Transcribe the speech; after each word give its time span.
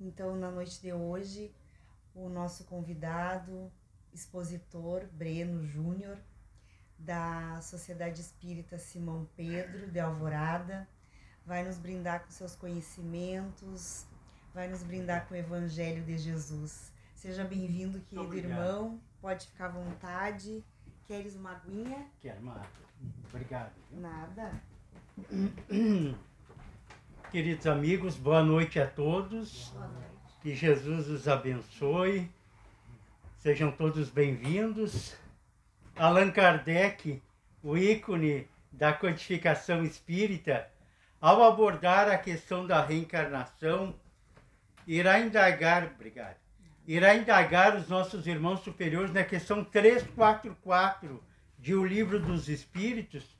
Então, 0.00 0.36
na 0.36 0.50
noite 0.50 0.80
de 0.80 0.92
hoje, 0.92 1.52
o 2.14 2.28
nosso 2.28 2.64
convidado, 2.64 3.70
expositor 4.12 5.06
Breno 5.12 5.64
Júnior, 5.64 6.18
da 6.98 7.60
Sociedade 7.62 8.20
Espírita 8.20 8.78
Simão 8.78 9.28
Pedro 9.36 9.90
de 9.90 10.00
Alvorada, 10.00 10.88
vai 11.44 11.64
nos 11.64 11.78
brindar 11.78 12.24
com 12.24 12.30
seus 12.30 12.54
conhecimentos, 12.54 14.06
vai 14.52 14.68
nos 14.68 14.82
brindar 14.82 15.26
com 15.26 15.34
o 15.34 15.36
Evangelho 15.36 16.04
de 16.04 16.18
Jesus. 16.18 16.92
Seja 17.14 17.44
bem-vindo, 17.44 18.00
querido 18.00 18.36
irmão. 18.36 19.00
Pode 19.20 19.46
ficar 19.46 19.66
à 19.66 19.70
vontade. 19.70 20.64
Queres 21.06 21.34
uma 21.34 21.52
aguinha? 21.52 22.06
Quero 22.20 22.40
uma 22.40 22.54
água. 22.54 22.68
Obrigado. 23.28 23.72
Viu? 23.90 24.00
Nada. 24.00 24.62
Queridos 27.30 27.66
amigos, 27.66 28.16
boa 28.16 28.42
noite 28.42 28.80
a 28.80 28.86
todos. 28.86 29.70
Noite. 29.74 29.92
Que 30.40 30.54
Jesus 30.54 31.08
os 31.08 31.28
abençoe. 31.28 32.26
Sejam 33.36 33.70
todos 33.70 34.08
bem-vindos. 34.08 35.14
Allan 35.94 36.30
Kardec, 36.30 37.22
o 37.62 37.76
ícone 37.76 38.48
da 38.72 38.94
codificação 38.94 39.84
espírita, 39.84 40.70
ao 41.20 41.42
abordar 41.42 42.08
a 42.08 42.16
questão 42.16 42.66
da 42.66 42.82
reencarnação, 42.82 43.94
irá 44.86 45.20
indagar, 45.20 45.84
obrigado, 45.84 46.38
irá 46.86 47.14
indagar 47.14 47.76
os 47.76 47.88
nossos 47.88 48.26
irmãos 48.26 48.60
superiores 48.60 49.12
na 49.12 49.22
questão 49.22 49.62
344 49.62 51.22
de 51.58 51.74
O 51.74 51.84
Livro 51.84 52.18
dos 52.18 52.48
Espíritos, 52.48 53.37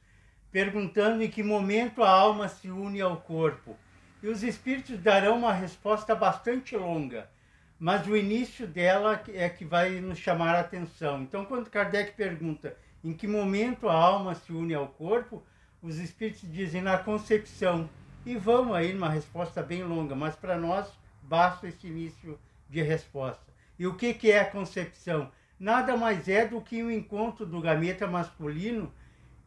perguntando 0.51 1.23
em 1.23 1.31
que 1.31 1.43
momento 1.43 2.03
a 2.03 2.11
alma 2.11 2.49
se 2.49 2.71
une 2.71 3.01
ao 3.01 3.19
corpo. 3.19 3.77
E 4.23 4.29
os 4.29 4.43
espíritos 4.43 4.99
darão 4.99 5.39
uma 5.39 5.53
resposta 5.53 6.15
bastante 6.15 6.77
longa, 6.77 7.31
mas 7.79 8.07
o 8.07 8.17
início 8.17 8.67
dela 8.67 9.23
é 9.29 9.49
que 9.49 9.65
vai 9.65 10.01
nos 10.01 10.19
chamar 10.19 10.57
a 10.57 10.61
atenção. 10.61 11.23
Então, 11.23 11.45
quando 11.45 11.71
Kardec 11.71 12.13
pergunta 12.13 12.77
em 13.05 13.13
que 13.13 13.29
momento 13.29 13.89
a 13.89 13.95
alma 13.95 14.35
se 14.35 14.53
une 14.53 14.75
ao 14.75 14.89
corpo, 14.89 15.43
os 15.81 15.99
espíritos 15.99 16.51
dizem 16.51 16.83
na 16.83 16.99
concepção. 16.99 17.89
E 18.27 18.37
vão 18.37 18.75
aí 18.75 18.93
numa 18.93 19.09
resposta 19.09 19.63
bem 19.63 19.85
longa, 19.85 20.15
mas 20.15 20.35
para 20.35 20.59
nós 20.59 20.93
basta 21.23 21.69
esse 21.69 21.87
início 21.87 22.39
de 22.69 22.83
resposta. 22.83 23.47
E 23.79 23.87
o 23.87 23.95
que, 23.95 24.13
que 24.13 24.31
é 24.31 24.41
a 24.41 24.51
concepção? 24.51 25.31
Nada 25.59 25.97
mais 25.97 26.29
é 26.29 26.47
do 26.47 26.61
que 26.61 26.83
o 26.83 26.87
um 26.87 26.91
encontro 26.91 27.47
do 27.47 27.61
gameta 27.61 28.07
masculino 28.07 28.93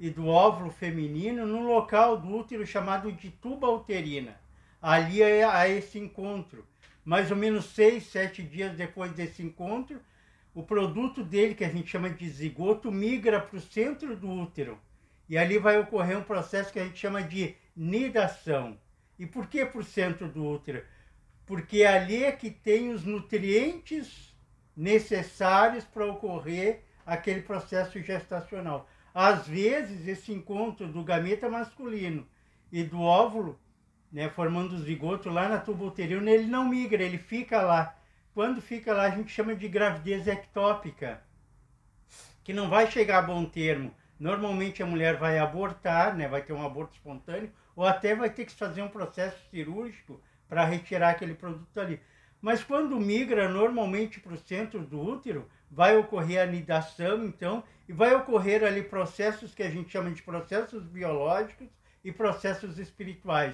e 0.02 0.10
do 0.10 0.26
óvulo 0.26 0.72
feminino 0.72 1.46
no 1.46 1.62
local 1.62 2.18
do 2.18 2.36
útero 2.36 2.66
chamado 2.66 3.12
de 3.12 3.30
tuba 3.30 3.70
uterina. 3.70 4.36
Ali 4.82 5.22
é 5.22 5.44
a 5.44 5.70
esse 5.70 6.00
encontro. 6.00 6.66
Mais 7.06 7.30
ou 7.30 7.38
menos 7.38 7.66
seis, 7.66 8.08
sete 8.08 8.42
dias 8.42 8.76
depois 8.76 9.12
desse 9.12 9.44
encontro, 9.44 10.02
o 10.56 10.64
produto 10.64 11.24
dele, 11.24 11.54
que 11.54 11.64
a 11.64 11.70
gente 11.70 11.88
chama 11.88 12.10
de 12.10 12.28
zigoto, 12.28 12.92
migra 12.92 13.40
para 13.40 13.56
o 13.56 13.62
centro 13.62 14.16
do 14.16 14.28
útero. 14.28 14.80
E 15.30 15.38
ali 15.38 15.60
vai 15.60 15.78
ocorrer 15.78 16.18
um 16.18 16.24
processo 16.24 16.74
que 16.74 16.80
a 16.80 16.84
gente 16.84 16.98
chama 16.98 17.22
de 17.22 17.56
nidação. 17.76 18.80
E 19.20 19.28
por 19.28 19.46
que 19.46 19.64
para 19.64 19.82
o 19.82 19.84
centro 19.84 20.28
do 20.28 20.44
útero? 20.44 20.84
Porque 21.46 21.84
ali 21.84 22.24
é 22.24 22.32
que 22.32 22.50
tem 22.50 22.90
os 22.90 23.06
nutrientes 23.06 24.36
necessários 24.76 25.84
para 25.84 26.08
ocorrer 26.08 26.86
aquele 27.06 27.44
processo 27.44 28.02
gestacional. 28.02 28.90
Às 29.14 29.48
vezes, 29.48 30.08
esse 30.08 30.32
encontro 30.32 30.88
do 30.88 31.04
gameta 31.04 31.50
masculino 31.50 32.26
e 32.72 32.84
do 32.84 33.02
óvulo, 33.02 33.60
né, 34.12 34.30
formando 34.30 34.74
o 34.74 34.80
zigoto 34.80 35.30
lá 35.30 35.48
na 35.48 35.58
tuba 35.58 35.86
uterina, 35.86 36.30
ele 36.30 36.48
não 36.48 36.68
migra, 36.68 37.04
ele 37.04 37.18
fica 37.18 37.62
lá. 37.62 37.96
Quando 38.34 38.62
fica 38.62 38.94
lá, 38.94 39.04
a 39.04 39.10
gente 39.10 39.32
chama 39.32 39.56
de 39.56 39.68
gravidez 39.68 40.28
ectópica, 40.28 41.22
que 42.44 42.54
não 42.54 42.70
vai 42.70 42.90
chegar 42.90 43.20
a 43.20 43.22
bom 43.22 43.46
termo. 43.46 43.94
Normalmente 44.20 44.82
a 44.82 44.86
mulher 44.86 45.18
vai 45.18 45.40
abortar, 45.40 46.16
né, 46.16 46.28
vai 46.28 46.42
ter 46.42 46.54
um 46.54 46.66
aborto 46.66 46.94
espontâneo, 46.94 47.52
ou 47.76 47.86
até 47.86 48.16
vai 48.16 48.30
ter 48.30 48.46
que 48.46 48.52
fazer 48.52 48.82
um 48.82 48.88
processo 48.88 49.38
cirúrgico 49.50 50.22
para 50.48 50.64
retirar 50.64 51.10
aquele 51.10 51.34
produto 51.34 51.78
ali. 51.80 52.00
Mas 52.42 52.64
quando 52.64 53.00
migra 53.00 53.48
normalmente 53.48 54.20
para 54.20 54.34
o 54.34 54.38
centro 54.38 54.80
do 54.82 55.00
útero, 55.00 55.48
vai 55.70 55.96
ocorrer 55.96 56.42
a 56.42 56.46
nidação, 56.46 57.24
então, 57.24 57.64
e 57.92 57.94
vai 57.94 58.16
ocorrer 58.16 58.64
ali 58.64 58.82
processos 58.82 59.54
que 59.54 59.62
a 59.62 59.70
gente 59.70 59.92
chama 59.92 60.12
de 60.12 60.24
processos 60.24 60.82
biológicos 60.86 61.68
e 62.02 62.10
processos 62.10 62.80
espirituais. 62.80 63.54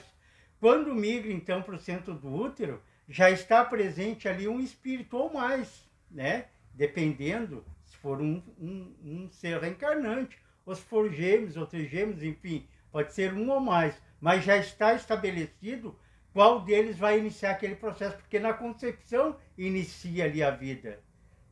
Quando 0.60 0.94
migra, 0.94 1.34
então, 1.34 1.64
para 1.64 1.74
o 1.74 1.80
centro 1.80 2.14
do 2.14 2.32
útero, 2.32 2.80
já 3.10 3.32
está 3.32 3.66
presente 3.66 4.30
ali 4.30 4.48
um 4.48 4.60
espírito 4.60 5.18
ou 5.18 5.34
mais, 5.34 5.90
né? 6.12 6.46
Dependendo 6.72 7.66
se 7.84 7.98
for 7.98 8.22
um, 8.22 8.44
um, 8.60 8.96
um 9.04 9.30
ser 9.32 9.60
reencarnante, 9.60 10.38
ou 10.64 10.76
se 10.76 10.84
for 10.84 11.12
gêmeos 11.12 11.58
ou 11.58 11.66
trigêmeos, 11.66 12.22
enfim, 12.22 12.68
pode 12.92 13.14
ser 13.14 13.34
um 13.34 13.50
ou 13.50 13.60
mais, 13.60 14.00
mas 14.22 14.44
já 14.44 14.56
está 14.56 14.94
estabelecido 14.94 15.98
qual 16.32 16.62
deles 16.62 16.96
vai 17.00 17.18
iniciar 17.18 17.52
aquele 17.54 17.76
processo, 17.76 18.16
porque 18.18 18.38
na 18.38 18.54
concepção 18.54 19.36
inicia 19.58 20.26
ali 20.26 20.44
a 20.44 20.52
vida, 20.52 21.00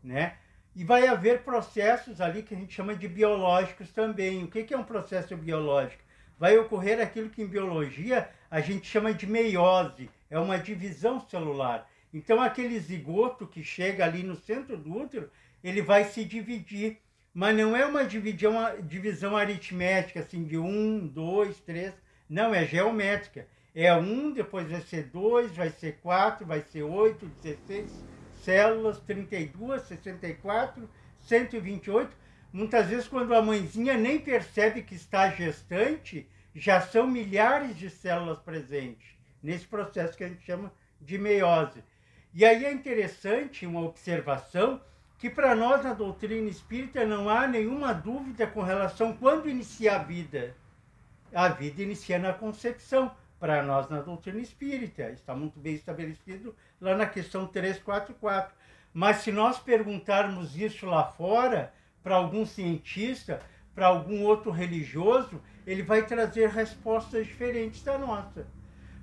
né? 0.03 0.37
E 0.75 0.83
vai 0.83 1.07
haver 1.07 1.43
processos 1.43 2.19
ali 2.19 2.43
que 2.43 2.53
a 2.53 2.57
gente 2.57 2.73
chama 2.73 2.93
de 2.93 3.07
biológicos 3.07 3.91
também. 3.91 4.43
O 4.43 4.47
que 4.47 4.73
é 4.73 4.77
um 4.77 4.83
processo 4.83 5.35
biológico? 5.37 6.03
Vai 6.37 6.57
ocorrer 6.57 6.99
aquilo 6.99 7.29
que 7.29 7.41
em 7.41 7.47
biologia 7.47 8.29
a 8.51 8.59
gente 8.59 8.85
chama 8.85 9.13
de 9.13 9.25
meiose, 9.25 10.09
é 10.29 10.37
uma 10.37 10.59
divisão 10.59 11.19
celular. 11.29 11.89
Então 12.13 12.41
aquele 12.41 12.77
zigoto 12.79 13.47
que 13.47 13.63
chega 13.63 14.03
ali 14.03 14.21
no 14.21 14.35
centro 14.35 14.75
do 14.75 14.97
útero, 14.97 15.31
ele 15.63 15.81
vai 15.81 16.03
se 16.03 16.25
dividir, 16.25 16.97
mas 17.33 17.55
não 17.55 17.75
é 17.75 17.85
uma 17.85 18.03
divisão, 18.03 18.51
uma 18.51 18.71
divisão 18.71 19.37
aritmética, 19.37 20.19
assim, 20.19 20.43
de 20.43 20.57
um, 20.57 21.07
dois, 21.07 21.57
três, 21.61 21.93
não, 22.29 22.53
é 22.53 22.65
geométrica 22.65 23.47
é 23.75 23.93
1, 23.93 24.31
depois 24.31 24.71
vai 24.71 24.79
ser 24.79 25.03
2, 25.07 25.53
vai 25.53 25.69
ser 25.69 25.97
4, 26.01 26.45
vai 26.45 26.61
ser 26.61 26.83
8, 26.83 27.25
16 27.43 27.91
células, 28.45 28.99
32, 29.01 29.81
64, 29.81 30.87
128. 31.21 32.15
Muitas 32.53 32.87
vezes, 32.87 33.07
quando 33.07 33.33
a 33.35 33.41
mãezinha 33.41 33.97
nem 33.97 34.19
percebe 34.19 34.83
que 34.83 34.95
está 34.95 35.29
gestante, 35.31 36.29
já 36.53 36.79
são 36.79 37.05
milhares 37.05 37.75
de 37.75 37.89
células 37.89 38.39
presentes 38.39 39.17
nesse 39.43 39.65
processo 39.65 40.17
que 40.17 40.23
a 40.23 40.29
gente 40.29 40.45
chama 40.45 40.71
de 41.01 41.17
meiose. 41.17 41.83
E 42.33 42.45
aí 42.45 42.65
é 42.65 42.71
interessante 42.71 43.65
uma 43.65 43.81
observação 43.81 44.81
que 45.17 45.29
para 45.29 45.55
nós 45.55 45.83
na 45.83 45.93
doutrina 45.93 46.49
espírita 46.49 47.05
não 47.05 47.29
há 47.29 47.47
nenhuma 47.47 47.93
dúvida 47.93 48.47
com 48.47 48.61
relação 48.61 49.13
quando 49.13 49.49
inicia 49.49 49.95
a 49.95 49.99
vida. 49.99 50.55
A 51.33 51.49
vida 51.49 51.81
inicia 51.81 52.19
na 52.19 52.33
concepção 52.33 53.11
para 53.39 53.63
nós 53.63 53.89
na 53.89 54.01
doutrina 54.01 54.39
espírita. 54.39 55.09
Está 55.11 55.35
muito 55.35 55.59
bem 55.59 55.75
estabelecido 55.75 56.55
lá 56.79 56.95
na 56.95 57.05
questão 57.05 57.47
344. 57.47 58.55
Mas 58.93 59.17
se 59.17 59.31
nós 59.31 59.59
perguntarmos 59.59 60.55
isso 60.55 60.85
lá 60.85 61.03
fora, 61.03 61.73
para 62.01 62.15
algum 62.15 62.45
cientista, 62.45 63.41
para 63.73 63.87
algum 63.87 64.23
outro 64.23 64.51
religioso, 64.51 65.41
ele 65.65 65.83
vai 65.83 66.05
trazer 66.05 66.49
respostas 66.49 67.25
diferentes 67.25 67.83
da 67.83 67.97
nossa. 67.97 68.47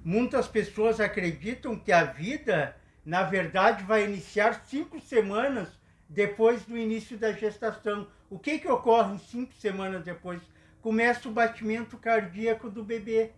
Muitas 0.04 0.48
pessoas 0.48 0.98
acreditam 0.98 1.76
que 1.76 1.92
a 1.92 2.04
vida, 2.04 2.74
na 3.04 3.22
verdade, 3.22 3.84
vai 3.84 4.04
iniciar 4.04 4.64
cinco 4.64 4.98
semanas 5.00 5.68
depois 6.08 6.64
do 6.64 6.76
início 6.76 7.18
da 7.18 7.32
gestação. 7.32 8.06
O 8.30 8.38
que, 8.38 8.58
que 8.58 8.68
ocorre 8.68 9.18
cinco 9.18 9.52
semanas 9.54 10.04
depois? 10.04 10.40
Começa 10.80 11.28
o 11.28 11.32
batimento 11.32 11.96
cardíaco 11.98 12.70
do 12.70 12.82
bebê 12.82 13.32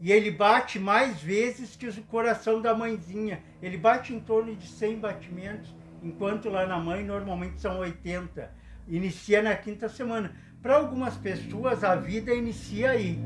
e 0.00 0.10
ele 0.10 0.30
bate 0.30 0.78
mais 0.78 1.20
vezes 1.20 1.76
que 1.76 1.86
o 1.86 2.02
coração 2.04 2.60
da 2.62 2.74
mãezinha. 2.74 3.42
Ele 3.62 3.76
bate 3.76 4.14
em 4.14 4.18
torno 4.18 4.56
de 4.56 4.66
100 4.66 4.98
batimentos, 4.98 5.74
enquanto 6.02 6.48
lá 6.48 6.66
na 6.66 6.78
mãe 6.78 7.04
normalmente 7.04 7.60
são 7.60 7.78
80. 7.78 8.50
Inicia 8.88 9.42
na 9.42 9.54
quinta 9.54 9.90
semana. 9.90 10.34
Para 10.62 10.76
algumas 10.76 11.16
pessoas 11.18 11.84
a 11.84 11.94
vida 11.94 12.34
inicia 12.34 12.92
aí. 12.92 13.18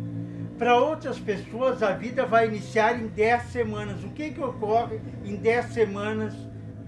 Para 0.58 0.76
outras 0.76 1.18
pessoas 1.18 1.80
a 1.80 1.92
vida 1.92 2.26
vai 2.26 2.48
iniciar 2.48 3.00
em 3.00 3.06
10 3.06 3.42
semanas. 3.44 4.02
O 4.02 4.10
que, 4.10 4.30
que 4.30 4.40
ocorre 4.40 5.00
em 5.24 5.36
10 5.36 5.66
semanas 5.66 6.34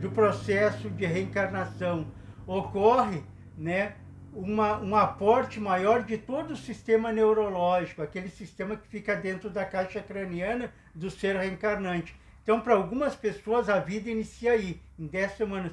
do 0.00 0.10
processo 0.10 0.90
de 0.90 1.06
reencarnação? 1.06 2.08
Ocorre 2.44 3.22
né, 3.56 3.94
uma, 4.36 4.78
um 4.78 4.94
aporte 4.94 5.58
maior 5.58 6.02
de 6.02 6.18
todo 6.18 6.50
o 6.52 6.56
sistema 6.56 7.10
neurológico, 7.10 8.02
aquele 8.02 8.28
sistema 8.28 8.76
que 8.76 8.86
fica 8.86 9.16
dentro 9.16 9.48
da 9.48 9.64
caixa 9.64 10.02
craniana 10.02 10.70
do 10.94 11.10
ser 11.10 11.36
reencarnante. 11.36 12.14
Então, 12.42 12.60
para 12.60 12.74
algumas 12.74 13.16
pessoas, 13.16 13.70
a 13.70 13.80
vida 13.80 14.10
inicia 14.10 14.52
aí, 14.52 14.78
em 14.98 15.06
10 15.06 15.32
semanas. 15.32 15.72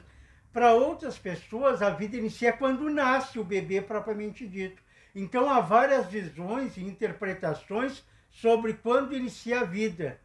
Para 0.54 0.74
outras 0.74 1.20
pessoas, 1.20 1.82
a 1.82 1.90
vida 1.90 2.16
inicia 2.16 2.54
quando 2.54 2.90
nasce 2.90 3.38
o 3.38 3.44
bebê 3.44 3.82
propriamente 3.82 4.48
dito. 4.48 4.82
Então, 5.14 5.50
há 5.50 5.60
várias 5.60 6.08
visões 6.08 6.78
e 6.78 6.84
interpretações 6.84 8.02
sobre 8.30 8.74
quando 8.76 9.14
inicia 9.14 9.60
a 9.60 9.66
vida. 9.66 10.20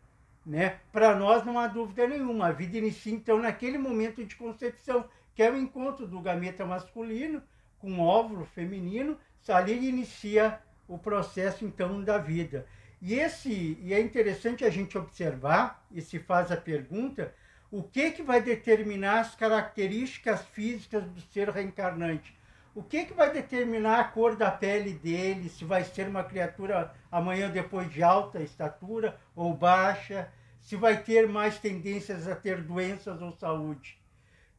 Né? 0.46 0.78
Para 0.92 1.14
nós 1.16 1.44
não 1.44 1.58
há 1.58 1.66
dúvida 1.66 2.06
nenhuma, 2.06 2.46
a 2.46 2.52
vida 2.52 2.78
inicia 2.78 3.12
então 3.12 3.38
naquele 3.38 3.76
momento 3.76 4.24
de 4.24 4.36
concepção, 4.36 5.04
que 5.34 5.42
é 5.42 5.50
o 5.50 5.56
encontro 5.56 6.06
do 6.06 6.20
gameta 6.20 6.64
masculino 6.64 7.42
com 7.78 8.00
óvulo 8.00 8.44
feminino, 8.44 9.18
ali 9.48 9.88
inicia 9.88 10.60
o 10.86 10.98
processo 10.98 11.64
então 11.64 12.02
da 12.02 12.18
vida. 12.18 12.66
E 13.00 13.14
esse 13.14 13.78
e 13.80 13.94
é 13.94 14.00
interessante 14.00 14.64
a 14.64 14.70
gente 14.70 14.98
observar 14.98 15.86
e 15.90 16.00
se 16.02 16.18
faz 16.18 16.50
a 16.50 16.56
pergunta, 16.56 17.32
o 17.70 17.82
que 17.82 18.10
que 18.10 18.22
vai 18.22 18.42
determinar 18.42 19.20
as 19.20 19.34
características 19.34 20.44
físicas 20.46 21.04
do 21.04 21.20
ser 21.20 21.48
reencarnante? 21.50 22.36
O 22.74 22.82
que 22.82 23.04
que 23.04 23.12
vai 23.12 23.32
determinar 23.32 24.00
a 24.00 24.04
cor 24.04 24.36
da 24.36 24.50
pele 24.50 24.92
dele, 24.92 25.48
se 25.48 25.64
vai 25.64 25.84
ser 25.84 26.08
uma 26.08 26.24
criatura 26.24 26.92
amanhã 27.10 27.50
depois 27.50 27.90
de 27.90 28.02
alta 28.02 28.40
estatura 28.40 29.18
ou 29.34 29.54
baixa, 29.54 30.30
se 30.60 30.76
vai 30.76 31.02
ter 31.02 31.28
mais 31.28 31.58
tendências 31.58 32.28
a 32.28 32.34
ter 32.34 32.62
doenças 32.62 33.20
ou 33.20 33.32
saúde? 33.32 34.00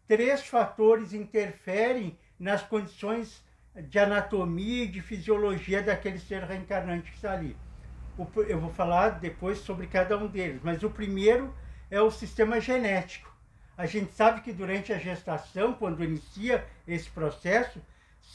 Três 0.08 0.46
fatores 0.46 1.14
interferem 1.14 2.18
nas 2.40 2.62
condições 2.62 3.44
de 3.76 4.00
anatomia 4.00 4.86
e 4.86 4.88
de 4.88 5.02
fisiologia 5.02 5.82
daquele 5.82 6.20
ser 6.20 6.44
reencarnante 6.44 7.12
que 7.12 7.16
está 7.16 7.34
ali. 7.34 7.56
Eu 8.48 8.60
vou 8.60 8.72
falar 8.72 9.20
depois 9.20 9.60
sobre 9.60 9.88
cada 9.88 10.18
um 10.18 10.28
deles, 10.28 10.62
mas 10.64 10.84
o 10.84 10.90
primeiro 10.90 11.54
é 11.90 12.02
o 12.02 12.12
sistema 12.12 12.60
genético. 12.60 13.34
A 13.78 13.86
gente 13.86 14.12
sabe 14.14 14.42
que 14.42 14.52
durante 14.52 14.92
a 14.92 14.98
gestação, 14.98 15.74
quando 15.74 16.04
inicia 16.04 16.66
esse 16.86 17.10
processo, 17.10 17.82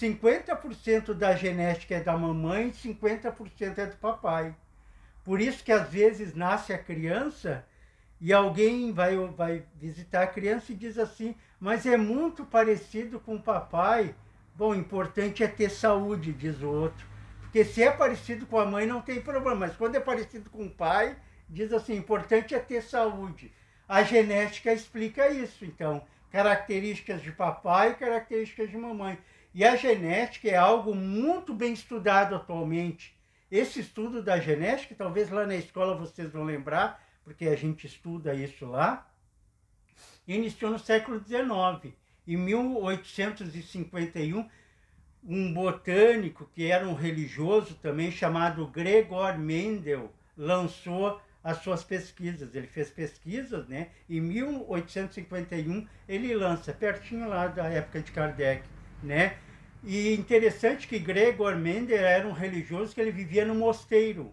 50% 0.01 1.13
da 1.13 1.37
genética 1.37 1.97
é 1.97 2.01
da 2.01 2.17
mamãe 2.17 2.69
e 2.69 2.73
50% 2.73 3.79
é 3.79 3.87
do 3.87 3.97
papai. 3.97 4.55
Por 5.23 5.41
isso 5.41 5.63
que 5.63 5.73
às 5.73 5.89
vezes 5.89 6.35
nasce 6.35 6.73
a 6.73 6.79
criança 6.79 7.65
e 8.21 8.33
alguém 8.33 8.93
vai, 8.93 9.17
vai 9.17 9.65
visitar 9.75 10.23
a 10.23 10.27
criança 10.27 10.73
e 10.73 10.75
diz 10.75 10.99
assim, 10.99 11.35
mas 11.65 11.87
é 11.87 11.97
muito 11.97 12.45
parecido 12.45 13.19
com 13.19 13.37
o 13.37 13.43
papai. 13.43 14.15
Bom, 14.55 14.73
o 14.73 14.75
importante 14.75 15.43
é 15.43 15.49
ter 15.49 15.71
saúde, 15.71 16.31
diz 16.31 16.61
o 16.61 16.69
outro. 16.69 17.07
Porque 17.41 17.65
se 17.65 17.83
é 17.83 17.91
parecido 17.91 18.45
com 18.45 18.59
a 18.59 18.67
mãe, 18.67 18.85
não 18.85 19.01
tem 19.01 19.19
problema. 19.23 19.61
Mas 19.61 19.75
quando 19.75 19.97
é 19.97 20.01
parecido 20.01 20.51
com 20.51 20.67
o 20.67 20.71
pai, 20.71 21.17
diz 21.49 21.73
assim: 21.73 21.97
importante 21.97 22.55
é 22.55 22.59
ter 22.59 22.83
saúde. 22.83 23.51
A 23.89 24.03
genética 24.03 24.75
explica 24.75 25.31
isso. 25.31 25.65
Então, 25.65 26.05
características 26.31 27.23
de 27.23 27.33
papai 27.33 27.93
e 27.93 27.95
características 27.95 28.69
de 28.69 28.77
mamãe. 28.77 29.19
E 29.55 29.65
a 29.65 29.75
genética 29.75 30.51
é 30.51 30.57
algo 30.57 30.95
muito 30.95 31.55
bem 31.55 31.73
estudado 31.73 32.35
atualmente. 32.35 33.17
Esse 33.51 33.81
estudo 33.81 34.23
da 34.23 34.39
genética, 34.39 34.95
talvez 34.95 35.31
lá 35.31 35.47
na 35.47 35.57
escola 35.57 35.97
vocês 35.97 36.31
vão 36.31 36.45
lembrar, 36.45 37.03
porque 37.25 37.47
a 37.47 37.57
gente 37.57 37.87
estuda 37.87 38.35
isso 38.35 38.67
lá, 38.67 39.09
iniciou 40.27 40.71
no 40.71 40.79
século 40.79 41.19
XIX. 41.19 41.95
Em 42.27 42.37
1851, 42.37 44.49
um 45.27 45.53
botânico 45.53 46.49
que 46.55 46.71
era 46.71 46.87
um 46.87 46.95
religioso 46.95 47.75
também, 47.75 48.11
chamado 48.11 48.67
Gregor 48.67 49.39
Mendel, 49.39 50.13
lançou 50.37 51.21
as 51.43 51.59
suas 51.59 51.85
pesquisas. 51.85 52.55
Ele 52.55 52.67
fez 52.67 52.91
pesquisas, 52.91 53.67
né? 53.69 53.89
Em 54.09 54.21
1851 54.21 55.87
ele 56.09 56.35
lança, 56.35 56.73
pertinho 56.73 57.29
lá 57.29 57.47
da 57.47 57.67
época 57.67 58.01
de 58.01 58.13
Kardec, 58.13 58.63
né? 59.03 59.37
E 59.83 60.15
interessante 60.15 60.89
que 60.89 60.99
Gregor 60.99 61.57
Mendel 61.57 61.99
era 61.99 62.27
um 62.27 62.33
religioso 62.33 62.95
que 62.95 63.01
ele 63.01 63.11
vivia 63.11 63.45
no 63.45 63.55
mosteiro, 63.55 64.33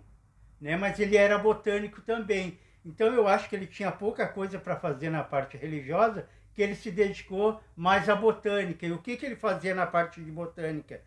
né? 0.59 0.77
Mas 0.77 0.99
ele 0.99 1.17
era 1.17 1.37
botânico 1.37 2.01
também. 2.01 2.57
Então 2.85 3.13
eu 3.13 3.27
acho 3.27 3.47
que 3.47 3.55
ele 3.55 3.67
tinha 3.67 3.91
pouca 3.91 4.27
coisa 4.27 4.57
para 4.57 4.75
fazer 4.75 5.09
na 5.09 5.23
parte 5.23 5.57
religiosa 5.57 6.27
que 6.53 6.61
ele 6.61 6.75
se 6.75 6.91
dedicou 6.91 7.61
mais 7.75 8.09
à 8.09 8.15
botânica. 8.15 8.85
E 8.85 8.91
o 8.91 8.97
que, 8.97 9.15
que 9.15 9.25
ele 9.25 9.35
fazia 9.35 9.73
na 9.73 9.85
parte 9.85 10.21
de 10.21 10.31
botânica? 10.31 11.01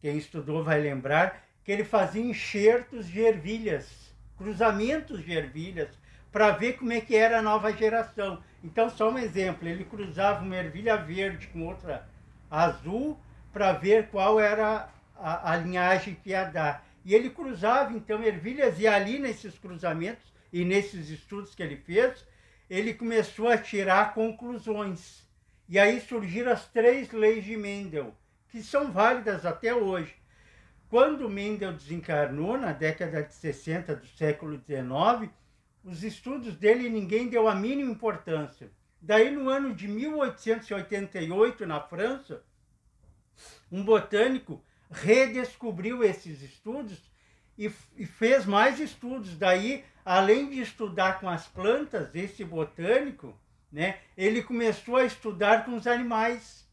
Quem 0.00 0.16
estudou 0.16 0.62
vai 0.62 0.80
lembrar 0.80 1.44
que 1.64 1.72
ele 1.72 1.84
fazia 1.84 2.22
enxertos 2.22 3.06
de 3.08 3.20
ervilhas, 3.20 4.14
cruzamentos 4.36 5.22
de 5.22 5.32
ervilhas, 5.32 5.90
para 6.32 6.50
ver 6.50 6.74
como 6.74 6.92
é 6.92 7.00
que 7.00 7.16
era 7.16 7.38
a 7.38 7.42
nova 7.42 7.72
geração. 7.72 8.42
Então, 8.62 8.88
só 8.88 9.10
um 9.10 9.18
exemplo, 9.18 9.68
ele 9.68 9.84
cruzava 9.84 10.44
uma 10.44 10.56
ervilha 10.56 10.96
verde 10.96 11.46
com 11.48 11.66
outra 11.66 12.08
azul 12.50 13.18
para 13.52 13.72
ver 13.72 14.08
qual 14.08 14.40
era 14.40 14.88
a, 15.16 15.52
a 15.52 15.56
linhagem 15.56 16.14
que 16.14 16.30
ia 16.30 16.44
dar. 16.44 16.86
E 17.04 17.14
ele 17.14 17.30
cruzava, 17.30 17.92
então, 17.92 18.22
ervilhas, 18.22 18.78
e 18.78 18.86
ali 18.86 19.18
nesses 19.18 19.58
cruzamentos 19.58 20.32
e 20.52 20.64
nesses 20.64 21.10
estudos 21.10 21.54
que 21.54 21.62
ele 21.62 21.76
fez, 21.76 22.24
ele 22.68 22.94
começou 22.94 23.48
a 23.48 23.58
tirar 23.58 24.14
conclusões. 24.14 25.26
E 25.68 25.78
aí 25.78 26.00
surgiram 26.00 26.52
as 26.52 26.66
três 26.68 27.12
leis 27.12 27.44
de 27.44 27.56
Mendel, 27.56 28.14
que 28.48 28.62
são 28.62 28.90
válidas 28.90 29.44
até 29.44 29.74
hoje. 29.74 30.14
Quando 30.88 31.28
Mendel 31.28 31.74
desencarnou, 31.74 32.56
na 32.56 32.72
década 32.72 33.22
de 33.22 33.34
60 33.34 33.96
do 33.96 34.06
século 34.06 34.56
XIX, 34.56 35.30
os 35.84 36.02
estudos 36.02 36.56
dele 36.56 36.88
ninguém 36.88 37.28
deu 37.28 37.46
a 37.46 37.54
mínima 37.54 37.90
importância. 37.90 38.70
Daí, 39.00 39.30
no 39.30 39.48
ano 39.48 39.74
de 39.74 39.86
1888, 39.86 41.66
na 41.66 41.80
França, 41.80 42.42
um 43.70 43.84
botânico 43.84 44.62
redescobriu 44.90 46.02
esses 46.02 46.42
estudos 46.42 46.98
e, 47.56 47.70
e 47.96 48.06
fez 48.06 48.44
mais 48.44 48.80
estudos. 48.80 49.36
Daí 49.36 49.84
além 50.08 50.48
de 50.48 50.62
estudar 50.62 51.20
com 51.20 51.28
as 51.28 51.46
plantas, 51.46 52.14
esse 52.14 52.42
botânico, 52.42 53.38
né, 53.70 53.98
ele 54.16 54.42
começou 54.42 54.96
a 54.96 55.04
estudar 55.04 55.66
com 55.66 55.76
os 55.76 55.86
animais. 55.86 56.66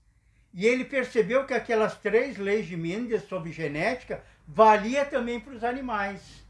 E 0.53 0.65
ele 0.65 0.85
percebeu 0.85 1.45
que 1.45 1.53
aquelas 1.53 1.97
três 1.97 2.37
leis 2.37 2.65
de 2.65 2.77
Mendes 2.77 3.23
sobre 3.23 3.51
genética 3.51 4.23
valia 4.47 5.03
também 5.03 5.37
para 5.37 5.53
os 5.53 5.65
animais. 5.65 6.45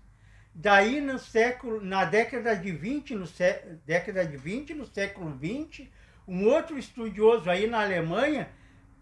Daí 0.53 1.01
no 1.01 1.17
século, 1.17 1.83
na 1.83 2.05
década 2.05 2.55
de 2.55 2.71
20, 2.71 3.15
no 3.15 3.25
sé, 3.25 3.65
década 3.83 4.23
de 4.23 4.37
20, 4.37 4.75
no 4.75 4.85
século 4.85 5.31
20, 5.31 5.91
um 6.27 6.45
outro 6.45 6.77
estudioso 6.77 7.49
aí 7.49 7.65
na 7.65 7.81
Alemanha 7.81 8.47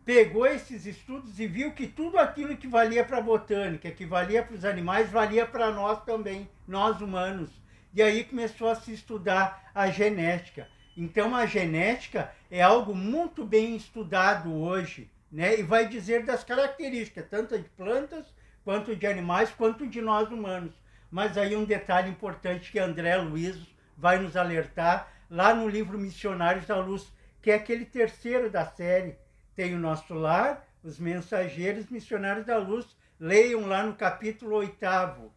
pegou 0.06 0.46
esses 0.48 0.86
estudos 0.86 1.38
e 1.38 1.48
viu 1.48 1.74
que 1.74 1.88
tudo 1.88 2.18
aquilo 2.18 2.56
que 2.56 2.66
valia 2.66 3.04
para 3.04 3.18
a 3.18 3.22
botânica, 3.22 3.92
que 3.92 4.06
valia 4.06 4.42
para 4.42 4.56
os 4.56 4.64
animais, 4.64 5.10
valia 5.10 5.46
para 5.46 5.70
nós 5.70 6.02
também, 6.06 6.50
nós 6.66 7.02
humanos. 7.02 7.62
E 7.94 8.02
aí 8.02 8.24
começou 8.24 8.70
a 8.70 8.76
se 8.76 8.92
estudar 8.92 9.70
a 9.76 9.88
genética. 9.88 10.68
Então 10.98 11.36
a 11.36 11.46
genética 11.46 12.32
é 12.50 12.60
algo 12.60 12.96
muito 12.96 13.46
bem 13.46 13.76
estudado 13.76 14.52
hoje, 14.52 15.12
né? 15.32 15.60
E 15.60 15.62
vai 15.62 15.88
dizer 15.88 16.26
das 16.26 16.44
características, 16.44 17.28
tanto 17.30 17.56
de 17.56 17.70
plantas, 17.70 18.26
quanto 18.64 18.96
de 18.96 19.06
animais, 19.06 19.52
quanto 19.52 19.86
de 19.86 20.02
nós 20.02 20.32
humanos. 20.32 20.74
Mas 21.12 21.38
aí 21.38 21.56
um 21.56 21.66
detalhe 21.66 22.10
importante 22.10 22.72
que 22.72 22.80
André 22.80 23.16
Luiz 23.18 23.58
vai 23.96 24.18
nos 24.18 24.36
alertar 24.36 25.12
lá 25.30 25.54
no 25.54 25.70
livro 25.70 26.00
Missionários 26.00 26.66
da 26.66 26.78
Luz, 26.78 27.14
que 27.44 27.52
é 27.52 27.56
aquele 27.56 27.86
terceiro 27.86 28.50
da 28.50 28.66
série. 28.66 29.18
Tem 29.56 29.76
o 29.76 29.80
nosso 29.80 30.16
lar, 30.16 30.66
os 30.84 30.98
mensageiros 30.98 31.92
missionários 31.92 32.48
da 32.48 32.58
luz. 32.58 32.88
Leiam 33.20 33.68
lá 33.68 33.84
no 33.84 33.94
capítulo 33.94 34.56
oitavo 34.56 35.32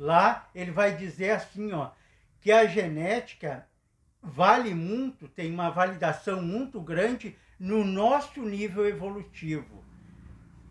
Lá 0.00 0.48
ele 0.54 0.70
vai 0.70 0.96
dizer 0.96 1.32
assim, 1.32 1.74
ó, 1.74 1.90
que 2.40 2.50
a 2.50 2.64
genética 2.64 3.66
vale 4.22 4.74
muito, 4.74 5.28
tem 5.28 5.52
uma 5.52 5.68
validação 5.68 6.40
muito 6.40 6.80
grande 6.80 7.36
no 7.58 7.84
nosso 7.84 8.40
nível 8.40 8.88
evolutivo. 8.88 9.84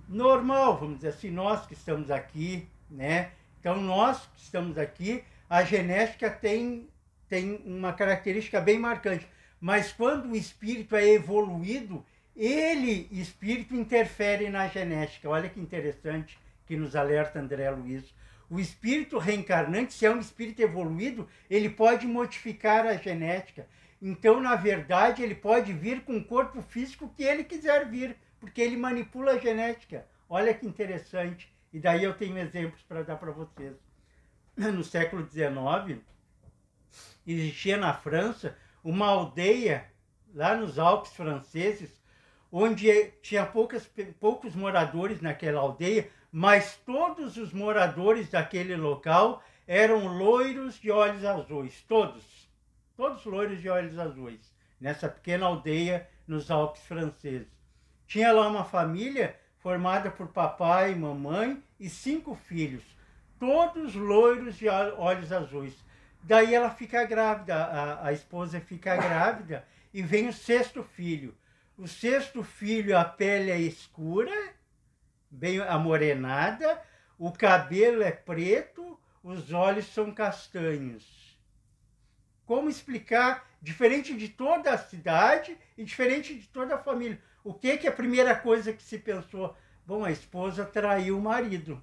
Normal, 0.07 0.79
vamos 0.79 0.95
dizer 0.95 1.09
assim, 1.09 1.29
nós 1.29 1.63
que 1.67 1.75
estamos 1.75 2.09
aqui, 2.09 2.67
né? 2.89 3.29
Então, 3.59 3.79
nós 3.79 4.25
que 4.33 4.41
estamos 4.41 4.79
aqui, 4.79 5.23
a 5.47 5.63
genética 5.63 6.31
tem, 6.31 6.89
tem 7.27 7.61
uma 7.65 7.93
característica 7.93 8.59
bem 8.59 8.79
marcante. 8.79 9.27
Mas 9.61 9.91
quando 9.91 10.31
o 10.31 10.35
espírito 10.35 10.95
é 10.95 11.07
evoluído, 11.07 12.03
ele, 12.35 13.07
espírito, 13.11 13.75
interfere 13.75 14.49
na 14.49 14.67
genética. 14.67 15.29
Olha 15.29 15.49
que 15.49 15.59
interessante 15.59 16.39
que 16.65 16.75
nos 16.75 16.95
alerta 16.95 17.39
André 17.39 17.69
Luiz. 17.69 18.11
O 18.49 18.59
espírito 18.59 19.17
reencarnante, 19.19 19.93
se 19.93 20.05
é 20.05 20.11
um 20.11 20.19
espírito 20.19 20.61
evoluído, 20.61 21.27
ele 21.49 21.69
pode 21.69 22.07
modificar 22.07 22.85
a 22.87 22.95
genética. 22.95 23.67
Então, 24.01 24.39
na 24.39 24.55
verdade, 24.55 25.21
ele 25.21 25.35
pode 25.35 25.71
vir 25.71 26.01
com 26.01 26.17
o 26.17 26.23
corpo 26.23 26.61
físico 26.61 27.13
que 27.15 27.23
ele 27.23 27.43
quiser 27.43 27.87
vir, 27.87 28.15
porque 28.39 28.61
ele 28.61 28.75
manipula 28.75 29.33
a 29.33 29.37
genética. 29.37 30.07
Olha 30.27 30.53
que 30.53 30.65
interessante. 30.65 31.53
E 31.71 31.79
daí 31.79 32.03
eu 32.03 32.15
tenho 32.15 32.37
exemplos 32.37 32.81
para 32.81 33.03
dar 33.03 33.17
para 33.17 33.31
vocês. 33.31 33.75
No 34.57 34.83
século 34.83 35.27
XIX, 35.29 36.01
existia 37.25 37.77
na 37.77 37.93
França 37.93 38.57
uma 38.83 39.07
aldeia, 39.07 39.85
lá 40.33 40.55
nos 40.55 40.79
Alpes 40.79 41.13
franceses, 41.13 41.89
onde 42.51 43.11
tinha 43.21 43.45
poucas, 43.45 43.89
poucos 44.19 44.55
moradores 44.55 45.21
naquela 45.21 45.61
aldeia, 45.61 46.09
mas 46.31 46.77
todos 46.85 47.37
os 47.37 47.51
moradores 47.51 48.29
daquele 48.29 48.75
local 48.75 49.43
eram 49.67 50.07
loiros 50.07 50.79
de 50.79 50.91
olhos 50.91 51.25
azuis, 51.25 51.83
todos. 51.87 52.49
todos 52.95 53.23
loiros 53.25 53.61
de 53.61 53.69
olhos 53.69 53.97
azuis, 53.97 54.53
nessa 54.79 55.07
pequena 55.07 55.45
aldeia 55.45 56.07
nos 56.27 56.51
Alpes 56.51 56.83
franceses. 56.83 57.47
Tinha 58.05 58.31
lá 58.31 58.47
uma 58.47 58.63
família 58.63 59.39
formada 59.59 60.09
por 60.09 60.27
papai, 60.27 60.95
mamãe 60.95 61.63
e 61.79 61.89
cinco 61.89 62.35
filhos, 62.35 62.83
todos 63.39 63.95
loiros 63.95 64.57
de 64.57 64.67
olhos 64.67 65.31
azuis. 65.31 65.75
Daí 66.23 66.53
ela 66.53 66.69
fica 66.69 67.05
grávida, 67.05 67.55
a, 67.55 68.07
a 68.07 68.13
esposa 68.13 68.59
fica 68.59 68.95
grávida 68.95 69.65
e 69.93 70.01
vem 70.01 70.27
o 70.27 70.33
sexto 70.33 70.83
filho. 70.83 71.35
O 71.77 71.87
sexto 71.87 72.43
filho, 72.43 72.97
a 72.97 73.05
pele 73.05 73.51
é 73.51 73.59
escura, 73.59 74.33
bem 75.29 75.59
amorenada, 75.59 76.81
o 77.17 77.31
cabelo 77.31 78.01
é 78.01 78.11
preto, 78.11 78.99
os 79.23 79.51
olhos 79.51 79.85
são 79.87 80.11
castanhos. 80.11 81.37
Como 82.45 82.69
explicar, 82.69 83.47
diferente 83.61 84.15
de 84.15 84.29
toda 84.29 84.71
a 84.71 84.77
cidade 84.77 85.57
e 85.77 85.83
diferente 85.83 86.33
de 86.33 86.47
toda 86.47 86.75
a 86.75 86.83
família? 86.83 87.21
O 87.43 87.53
que, 87.53 87.77
que 87.77 87.87
é 87.87 87.89
a 87.89 87.95
primeira 87.95 88.35
coisa 88.35 88.73
que 88.73 88.81
se 88.81 88.97
pensou? 88.97 89.55
Bom, 89.85 90.03
a 90.03 90.11
esposa 90.11 90.65
traiu 90.65 91.17
o 91.17 91.21
marido, 91.21 91.81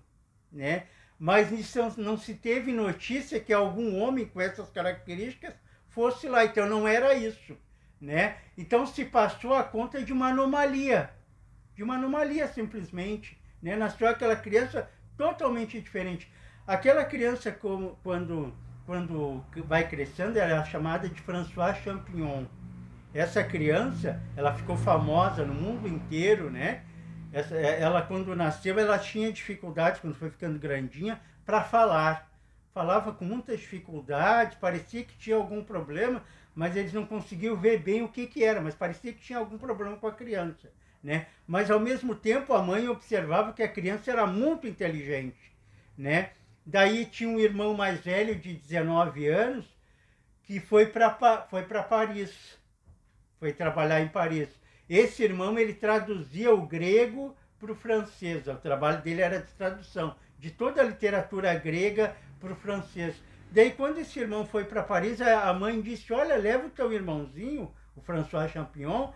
né? 0.51 0.87
Mas 1.19 1.49
não 1.97 2.19
se 2.19 2.35
teve 2.35 2.73
notícia 2.73 3.41
que 3.41 3.53
algum 3.53 3.99
homem 4.01 4.27
com 4.27 4.41
essas 4.41 4.71
características 4.71 5.55
fosse 5.89 6.29
lá, 6.29 6.45
então 6.45 6.69
não 6.69 6.87
era 6.87 7.15
isso, 7.15 7.57
né? 8.01 8.37
Então 8.57 8.87
se 8.87 9.05
passou 9.05 9.55
a 9.55 9.65
conta 9.65 10.03
de 10.03 10.13
uma 10.13 10.29
anomalia, 10.29 11.11
de 11.77 11.83
uma 11.83 11.95
anomalia 11.95 12.49
simplesmente, 12.49 13.39
né? 13.63 13.77
Nasceu 13.77 14.09
aquela 14.09 14.35
criança 14.35 14.89
totalmente 15.17 15.81
diferente. 15.81 16.33
Aquela 16.67 17.05
criança 17.05 17.53
como 17.53 17.99
quando 18.03 18.53
quando 18.87 19.45
vai 19.67 19.89
crescendo 19.89 20.39
ela 20.39 20.63
é 20.63 20.65
chamada 20.65 21.09
de 21.09 21.21
François 21.21 21.77
Champignon. 21.83 22.45
Essa 23.13 23.43
criança, 23.43 24.23
ela 24.37 24.55
ficou 24.55 24.77
famosa 24.77 25.45
no 25.45 25.55
mundo 25.55 25.89
inteiro, 25.89 26.51
né? 26.51 26.85
Essa, 27.33 27.57
é, 27.57 27.81
ela, 27.81 28.01
quando 28.03 28.35
nasceu, 28.37 28.79
ela 28.79 28.99
tinha 28.99 29.33
dificuldades, 29.33 30.01
quando 30.01 30.15
foi 30.15 30.31
ficando 30.31 30.59
grandinha, 30.59 31.21
para 31.45 31.63
falar. 31.63 32.31
Falava 32.73 33.13
com 33.13 33.25
muitas 33.25 33.59
dificuldades, 33.59 34.57
parecia 34.59 35.03
que 35.03 35.17
tinha 35.17 35.35
algum 35.35 35.65
problema, 35.65 36.23
mas 36.55 36.77
eles 36.77 36.93
não 36.93 37.07
conseguiam 37.07 37.57
ver 37.57 37.79
bem 37.79 38.03
o 38.03 38.09
que, 38.09 38.27
que 38.27 38.45
era, 38.45 38.61
mas 38.61 38.75
parecia 38.75 39.13
que 39.13 39.21
tinha 39.21 39.39
algum 39.39 39.59
problema 39.59 39.97
com 39.97 40.07
a 40.07 40.13
criança. 40.13 40.71
Né? 41.07 41.29
Mas, 41.47 41.71
ao 41.71 41.79
mesmo 41.79 42.17
tempo, 42.17 42.53
a 42.53 42.61
mãe 42.61 42.89
observava 42.89 43.53
que 43.53 43.63
a 43.63 43.69
criança 43.69 44.11
era 44.11 44.27
muito 44.27 44.67
inteligente. 44.67 45.39
Né? 45.97 46.31
Daí 46.67 47.07
tinha 47.07 47.31
um 47.31 47.39
irmão 47.39 47.75
mais 47.75 48.01
velho, 48.01 48.35
de 48.35 48.55
19 48.55 49.29
anos, 49.29 49.65
que 50.43 50.59
foi 50.59 50.87
para 50.87 51.47
foi 51.49 51.63
Paris, 51.63 52.59
foi 53.39 53.53
trabalhar 53.53 54.01
em 54.01 54.09
Paris. 54.09 54.49
Esse 54.91 55.23
irmão 55.23 55.57
ele 55.57 55.75
traduzia 55.75 56.53
o 56.53 56.67
grego 56.67 57.37
para 57.61 57.71
o 57.71 57.77
francês. 57.77 58.49
O 58.49 58.57
trabalho 58.57 59.01
dele 59.01 59.21
era 59.21 59.39
de 59.39 59.53
tradução 59.53 60.17
de 60.41 60.51
toda 60.51 60.81
a 60.81 60.85
literatura 60.85 61.55
grega 61.55 62.17
para 62.41 62.53
o 62.53 62.57
francês. 62.57 63.15
Daí, 63.53 63.71
quando 63.71 63.99
esse 63.99 64.19
irmão 64.19 64.45
foi 64.45 64.65
para 64.65 64.83
Paris, 64.83 65.21
a 65.21 65.53
mãe 65.55 65.81
disse: 65.81 66.13
Olha, 66.13 66.35
leva 66.35 66.67
o 66.67 66.71
teu 66.71 66.93
irmãozinho, 66.93 67.73
o 67.95 68.01
François 68.01 68.51
Champignon, 68.51 69.13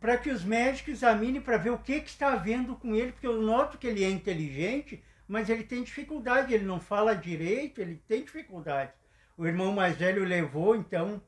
para 0.00 0.16
que 0.16 0.30
os 0.30 0.42
médicos 0.42 0.94
examinem 0.94 1.40
para 1.40 1.58
ver 1.58 1.70
o 1.70 1.78
que, 1.78 2.00
que 2.00 2.08
está 2.08 2.32
havendo 2.32 2.74
com 2.74 2.94
ele, 2.94 3.12
porque 3.12 3.26
eu 3.26 3.40
noto 3.40 3.78
que 3.78 3.86
ele 3.86 4.02
é 4.02 4.10
inteligente, 4.10 5.02
mas 5.28 5.48
ele 5.48 5.62
tem 5.62 5.82
dificuldade, 5.82 6.54
ele 6.54 6.64
não 6.64 6.80
fala 6.80 7.14
direito, 7.14 7.80
ele 7.80 8.02
tem 8.08 8.24
dificuldade. 8.24 8.92
O 9.36 9.46
irmão 9.46 9.72
mais 9.72 9.96
velho 9.96 10.24
levou, 10.24 10.74
então, 10.74 11.22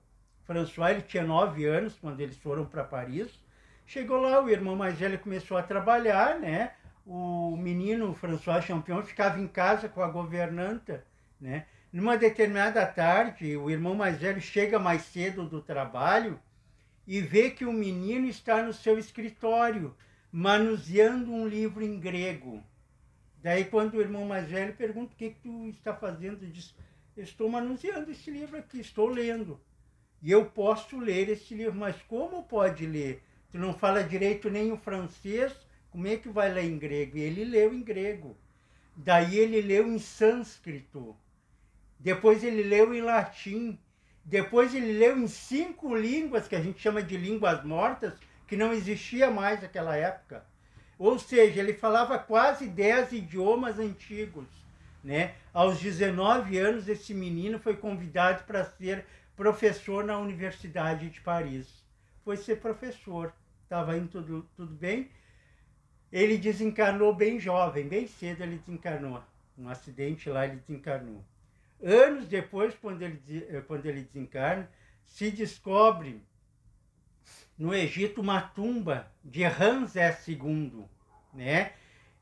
François, 0.44 0.90
ele 0.90 1.02
tinha 1.02 1.22
nove 1.22 1.66
anos 1.66 1.96
quando 2.00 2.20
eles 2.20 2.36
foram 2.38 2.64
para 2.64 2.82
Paris, 2.82 3.30
Chegou 3.86 4.20
lá, 4.20 4.42
o 4.42 4.48
irmão 4.48 4.74
mais 4.74 4.98
velho 4.98 5.18
começou 5.18 5.56
a 5.56 5.62
trabalhar, 5.62 6.38
né? 6.38 6.72
O 7.04 7.56
menino 7.56 8.14
François 8.14 8.64
Champion 8.64 9.02
ficava 9.02 9.38
em 9.38 9.46
casa 9.46 9.88
com 9.88 10.02
a 10.02 10.08
governanta, 10.08 11.04
né? 11.40 11.66
Numa 11.92 12.16
determinada 12.16 12.86
tarde, 12.86 13.56
o 13.56 13.68
irmão 13.68 13.94
mais 13.94 14.18
velho 14.18 14.40
chega 14.40 14.78
mais 14.78 15.02
cedo 15.02 15.46
do 15.46 15.60
trabalho 15.60 16.40
e 17.06 17.20
vê 17.20 17.50
que 17.50 17.64
o 17.64 17.72
menino 17.72 18.26
está 18.26 18.62
no 18.62 18.72
seu 18.72 18.98
escritório, 18.98 19.94
manuseando 20.30 21.32
um 21.32 21.46
livro 21.46 21.84
em 21.84 21.98
grego. 21.98 22.62
Daí, 23.42 23.64
quando 23.64 23.94
o 23.94 24.00
irmão 24.00 24.24
mais 24.24 24.48
velho 24.48 24.74
pergunta 24.74 25.12
o 25.12 25.16
que, 25.16 25.30
que 25.30 25.40
tu 25.40 25.68
está 25.68 25.94
fazendo, 25.94 26.42
ele 26.42 26.52
diz: 26.52 26.74
Estou 27.16 27.48
manuseando 27.48 28.10
esse 28.10 28.30
livro 28.30 28.56
aqui, 28.56 28.80
estou 28.80 29.08
lendo. 29.08 29.60
E 30.22 30.30
eu 30.30 30.46
posso 30.46 30.98
ler 30.98 31.28
esse 31.28 31.54
livro, 31.54 31.74
mas 31.74 32.00
como 32.02 32.44
pode 32.44 32.86
ler? 32.86 33.22
Tu 33.50 33.58
não 33.58 33.74
fala 33.74 34.04
direito 34.04 34.48
nem 34.48 34.70
o 34.70 34.76
francês, 34.76 35.52
como 35.90 36.06
é 36.06 36.16
que 36.16 36.28
vai 36.28 36.50
ler 36.50 36.64
em 36.64 36.78
grego? 36.78 37.18
E 37.18 37.20
ele 37.20 37.44
leu 37.44 37.74
em 37.74 37.82
grego. 37.82 38.36
Daí 38.96 39.36
ele 39.36 39.60
leu 39.60 39.88
em 39.88 39.98
sânscrito. 39.98 41.16
Depois 41.98 42.44
ele 42.44 42.62
leu 42.62 42.94
em 42.94 43.02
latim. 43.02 43.78
Depois 44.24 44.74
ele 44.74 44.92
leu 44.92 45.18
em 45.18 45.26
cinco 45.26 45.94
línguas, 45.94 46.46
que 46.46 46.54
a 46.54 46.60
gente 46.60 46.80
chama 46.80 47.02
de 47.02 47.16
línguas 47.16 47.64
mortas, 47.64 48.14
que 48.46 48.56
não 48.56 48.72
existia 48.72 49.30
mais 49.30 49.60
naquela 49.62 49.96
época. 49.96 50.44
Ou 50.98 51.18
seja, 51.18 51.60
ele 51.60 51.74
falava 51.74 52.18
quase 52.18 52.68
dez 52.68 53.12
idiomas 53.12 53.78
antigos. 53.78 54.46
Né? 55.02 55.34
Aos 55.52 55.80
19 55.80 56.56
anos, 56.58 56.88
esse 56.88 57.12
menino 57.12 57.58
foi 57.58 57.76
convidado 57.76 58.44
para 58.44 58.64
ser 58.64 59.04
professor 59.34 60.04
na 60.04 60.18
Universidade 60.18 61.10
de 61.10 61.20
Paris. 61.20 61.84
Foi 62.24 62.36
ser 62.36 62.60
professor 62.60 63.32
estava 63.72 63.96
indo 63.96 64.08
tudo, 64.08 64.48
tudo 64.54 64.74
bem. 64.74 65.10
Ele 66.12 66.36
desencarnou 66.36 67.14
bem 67.14 67.40
jovem, 67.40 67.88
bem 67.88 68.06
cedo 68.06 68.42
ele 68.42 68.58
desencarnou. 68.58 69.22
Um 69.56 69.68
acidente 69.68 70.28
lá 70.28 70.44
ele 70.44 70.56
desencarnou. 70.56 71.24
Anos 71.82 72.26
depois, 72.26 72.74
quando 72.80 73.02
ele, 73.02 73.20
eh, 73.48 73.60
quando 73.66 73.86
ele 73.86 74.02
desencarna, 74.02 74.70
se 75.04 75.30
descobre 75.30 76.22
no 77.58 77.74
Egito 77.74 78.20
uma 78.20 78.40
tumba 78.40 79.10
de 79.22 79.44
Ramsés 79.44 80.26
II, 80.28 80.84
né? 81.34 81.72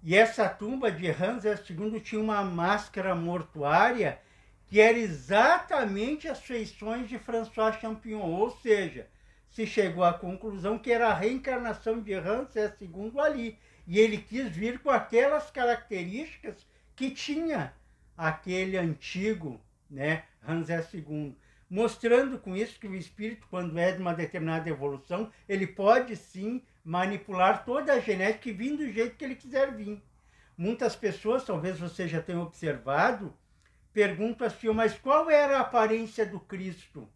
E 0.02 0.17
essa 0.17 0.49
tumba 0.49 0.90
de 0.90 1.11
Ramsés 1.11 1.61
II 1.69 2.00
tinha 2.00 2.21
uma 2.21 2.43
máscara 2.43 3.14
mortuária 3.14 4.19
que 4.67 4.81
era 4.81 4.97
exatamente 4.97 6.29
as 6.29 6.40
feições 6.40 7.09
de 7.09 7.19
François 7.19 7.79
Champignon, 7.79 8.31
ou 8.31 8.50
seja, 8.50 9.09
se 9.50 9.67
chegou 9.67 10.05
à 10.05 10.14
conclusão 10.14 10.79
que 10.79 10.93
era 10.93 11.09
a 11.09 11.14
reencarnação 11.14 12.00
de 12.00 12.14
Ramsés 12.14 12.73
II 12.81 13.12
ali. 13.19 13.59
E 13.87 13.99
ele 13.99 14.19
quis 14.19 14.49
vir 14.49 14.79
com 14.79 14.88
aquelas 14.88 15.50
características 15.50 16.67
que 16.95 17.11
tinha 17.11 17.75
aquele 18.21 18.77
antigo 18.77 19.61
né, 19.91 20.25
Ramsés 20.43 20.93
II. 20.93 21.35
Mostrando 21.69 22.39
com 22.39 22.57
isso 22.57 22.79
que 22.79 22.87
o 22.87 22.95
espírito, 22.95 23.47
quando 23.49 23.79
é 23.79 23.93
de 23.93 24.00
uma 24.00 24.12
determinada 24.12 24.69
evolução, 24.69 25.31
ele 25.49 25.67
pode 25.67 26.17
sim 26.17 26.62
manipular 26.85 27.65
toda 27.65 27.93
a 27.93 28.00
genética 28.00 28.49
e 28.49 28.53
vir 28.53 28.77
do 28.77 28.91
jeito 28.93 29.17
que 29.17 29.25
ele 29.25 29.37
quiser 29.37 29.75
vir. 29.75 30.03
Muitas 30.57 30.95
pessoas, 30.95 31.45
talvez 31.45 31.79
você 31.79 32.07
já 32.07 32.21
tenha 32.21 32.41
observado, 32.41 33.33
perguntam 33.93 34.47
assim, 34.47 34.69
mas 34.71 34.99
qual 34.99 35.31
era 35.31 35.59
a 35.59 35.62
aparência 35.62 36.27
do 36.27 36.41
Cristo? 36.41 37.09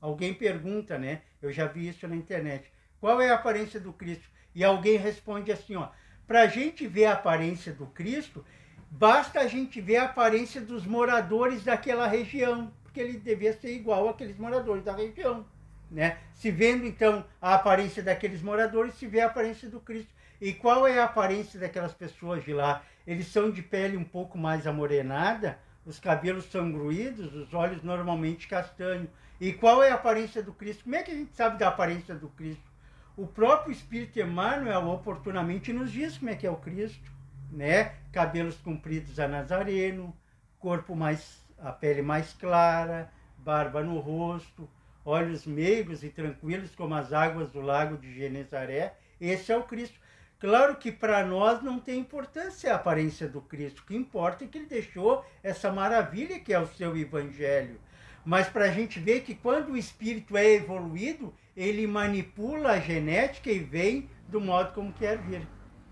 Alguém 0.00 0.34
pergunta, 0.34 0.98
né? 0.98 1.22
Eu 1.40 1.52
já 1.52 1.66
vi 1.66 1.88
isso 1.88 2.08
na 2.08 2.16
internet. 2.16 2.72
Qual 2.98 3.20
é 3.20 3.30
a 3.30 3.34
aparência 3.34 3.78
do 3.78 3.92
Cristo? 3.92 4.28
E 4.54 4.64
alguém 4.64 4.96
responde 4.96 5.52
assim, 5.52 5.76
ó. 5.76 5.90
Para 6.26 6.42
a 6.42 6.46
gente 6.46 6.86
ver 6.86 7.04
a 7.06 7.12
aparência 7.12 7.72
do 7.72 7.86
Cristo, 7.86 8.44
basta 8.90 9.40
a 9.40 9.46
gente 9.46 9.80
ver 9.80 9.96
a 9.96 10.04
aparência 10.04 10.60
dos 10.60 10.84
moradores 10.84 11.62
daquela 11.62 12.06
região, 12.06 12.72
porque 12.82 13.00
ele 13.00 13.18
devia 13.18 13.52
ser 13.52 13.72
igual 13.72 14.08
àqueles 14.08 14.36
moradores 14.36 14.84
da 14.84 14.94
região, 14.94 15.46
né? 15.90 16.18
Se 16.34 16.50
vendo 16.50 16.84
então 16.84 17.24
a 17.40 17.54
aparência 17.54 18.02
daqueles 18.02 18.42
moradores, 18.42 18.94
se 18.94 19.06
vê 19.06 19.20
a 19.20 19.26
aparência 19.26 19.68
do 19.68 19.80
Cristo. 19.80 20.12
E 20.40 20.52
qual 20.52 20.86
é 20.86 20.98
a 20.98 21.04
aparência 21.04 21.60
daquelas 21.60 21.92
pessoas 21.92 22.44
de 22.44 22.52
lá? 22.52 22.82
Eles 23.06 23.26
são 23.28 23.50
de 23.50 23.62
pele 23.62 23.96
um 23.96 24.04
pouco 24.04 24.36
mais 24.36 24.66
amorenada, 24.66 25.58
os 25.84 25.98
cabelos 25.98 26.44
são 26.50 26.70
gruídos, 26.70 27.34
os 27.34 27.54
olhos 27.54 27.82
normalmente 27.82 28.48
castanhos. 28.48 29.08
E 29.40 29.52
qual 29.52 29.82
é 29.82 29.90
a 29.90 29.94
aparência 29.94 30.42
do 30.42 30.52
Cristo? 30.52 30.84
Como 30.84 30.96
é 30.96 31.02
que 31.02 31.10
a 31.10 31.14
gente 31.14 31.34
sabe 31.34 31.58
da 31.58 31.68
aparência 31.68 32.14
do 32.14 32.28
Cristo? 32.28 32.70
O 33.16 33.26
próprio 33.26 33.72
Espírito 33.72 34.18
Emmanuel 34.18 34.88
oportunamente 34.88 35.72
nos 35.72 35.92
diz 35.92 36.18
como 36.18 36.30
é 36.30 36.36
que 36.36 36.46
é 36.46 36.50
o 36.50 36.56
Cristo, 36.56 37.10
né? 37.50 37.92
Cabelos 38.12 38.56
compridos 38.56 39.18
a 39.18 39.28
Nazareno, 39.28 40.16
corpo 40.58 40.94
mais, 40.94 41.42
a 41.58 41.72
pele 41.72 42.02
mais 42.02 42.32
clara, 42.34 43.10
barba 43.38 43.82
no 43.82 43.98
rosto, 43.98 44.68
olhos 45.04 45.46
meigos 45.46 46.04
e 46.04 46.10
tranquilos 46.10 46.74
como 46.74 46.94
as 46.94 47.12
águas 47.12 47.50
do 47.50 47.60
lago 47.60 47.96
de 47.96 48.12
Genezaré. 48.14 48.94
Esse 49.20 49.52
é 49.52 49.56
o 49.56 49.64
Cristo. 49.64 49.98
Claro 50.38 50.76
que 50.76 50.90
para 50.90 51.24
nós 51.24 51.62
não 51.62 51.78
tem 51.78 52.00
importância 52.00 52.72
a 52.72 52.76
aparência 52.76 53.28
do 53.28 53.42
Cristo. 53.42 53.80
O 53.80 53.86
que 53.86 53.94
importa 53.94 54.44
é 54.44 54.46
que 54.48 54.56
ele 54.56 54.66
deixou 54.66 55.24
essa 55.42 55.70
maravilha 55.70 56.40
que 56.40 56.52
é 56.52 56.58
o 56.58 56.66
seu 56.66 56.96
Evangelho. 56.96 57.78
mas 58.24 58.48
para 58.48 58.66
a 58.66 58.70
gente 58.70 59.00
ver 59.00 59.22
que 59.22 59.34
quando 59.34 59.72
o 59.72 59.76
espírito 59.76 60.36
é 60.36 60.52
evoluído, 60.52 61.34
ele 61.56 61.86
manipula 61.86 62.72
a 62.72 62.80
genética 62.80 63.50
e 63.50 63.58
vem 63.58 64.10
do 64.28 64.40
modo 64.40 64.72
como 64.72 64.92
quer 64.92 65.18
vir. 65.18 65.46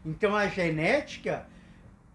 Então 0.05 0.35
a 0.35 0.47
genética, 0.49 1.47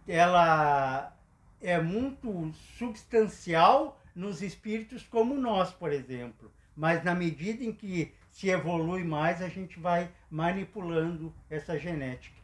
ela 0.08 1.14
é 1.62 1.80
muito 1.80 2.52
substancial 2.78 4.00
nos 4.16 4.42
espíritos 4.42 5.04
como 5.04 5.36
nós, 5.36 5.72
por 5.72 5.92
exemplo. 5.92 6.52
Mas 6.76 7.04
na 7.04 7.14
medida 7.14 7.64
em 7.64 7.72
que 7.72 8.14
se 8.30 8.50
evolui 8.50 9.04
mais, 9.04 9.42
a 9.42 9.48
gente 9.48 9.80
vai 9.80 10.10
manipulando 10.30 11.34
essa 11.50 11.78
genética, 11.78 12.36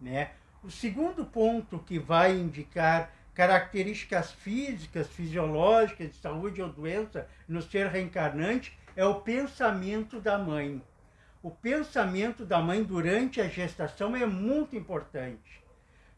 né? 0.00 0.32
O 0.62 0.70
segundo 0.70 1.24
ponto 1.24 1.78
que 1.78 1.98
vai 1.98 2.36
indicar 2.36 3.10
características 3.32 4.32
físicas, 4.32 5.06
fisiológicas, 5.08 6.10
de 6.10 6.16
saúde 6.16 6.60
ou 6.60 6.68
doença 6.68 7.28
no 7.46 7.62
ser 7.62 7.86
reencarnante 7.86 8.76
é 8.96 9.04
o 9.04 9.20
pensamento 9.20 10.20
da 10.20 10.36
mãe. 10.36 10.82
O 11.42 11.50
pensamento 11.50 12.44
da 12.44 12.58
mãe 12.58 12.82
durante 12.82 13.40
a 13.40 13.48
gestação 13.48 14.16
é 14.16 14.26
muito 14.26 14.74
importante, 14.74 15.62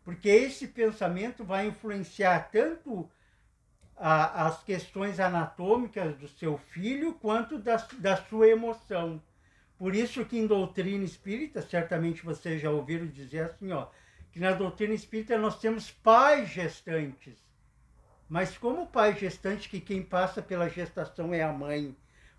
porque 0.02 0.28
esse 0.28 0.66
pensamento 0.66 1.44
vai 1.44 1.66
influenciar 1.66 2.50
tanto 2.50 3.08
a, 3.96 4.46
as 4.46 4.62
questões 4.64 5.20
anatômicas 5.20 6.16
do 6.16 6.26
seu 6.26 6.56
filho 6.56 7.12
quanto 7.14 7.58
da, 7.58 7.76
da 7.98 8.16
sua 8.16 8.48
emoção. 8.48 9.22
Por 9.78 9.94
isso 9.94 10.24
que 10.24 10.38
em 10.38 10.46
doutrina 10.46 11.04
espírita, 11.04 11.60
certamente 11.60 12.24
vocês 12.24 12.60
já 12.60 12.70
ouviram 12.70 13.06
dizer 13.06 13.44
assim, 13.44 13.72
ó, 13.72 13.88
que 14.32 14.40
na 14.40 14.52
doutrina 14.52 14.94
espírita 14.94 15.36
nós 15.36 15.58
temos 15.58 15.90
pais 15.90 16.48
gestantes. 16.48 17.38
Mas 18.26 18.56
como 18.56 18.86
pai 18.86 19.14
gestante 19.18 19.68
que 19.68 19.80
quem 19.80 20.02
passa 20.02 20.40
pela 20.40 20.68
gestação 20.68 21.34
é 21.34 21.42
a 21.42 21.52
mãe? 21.52 21.94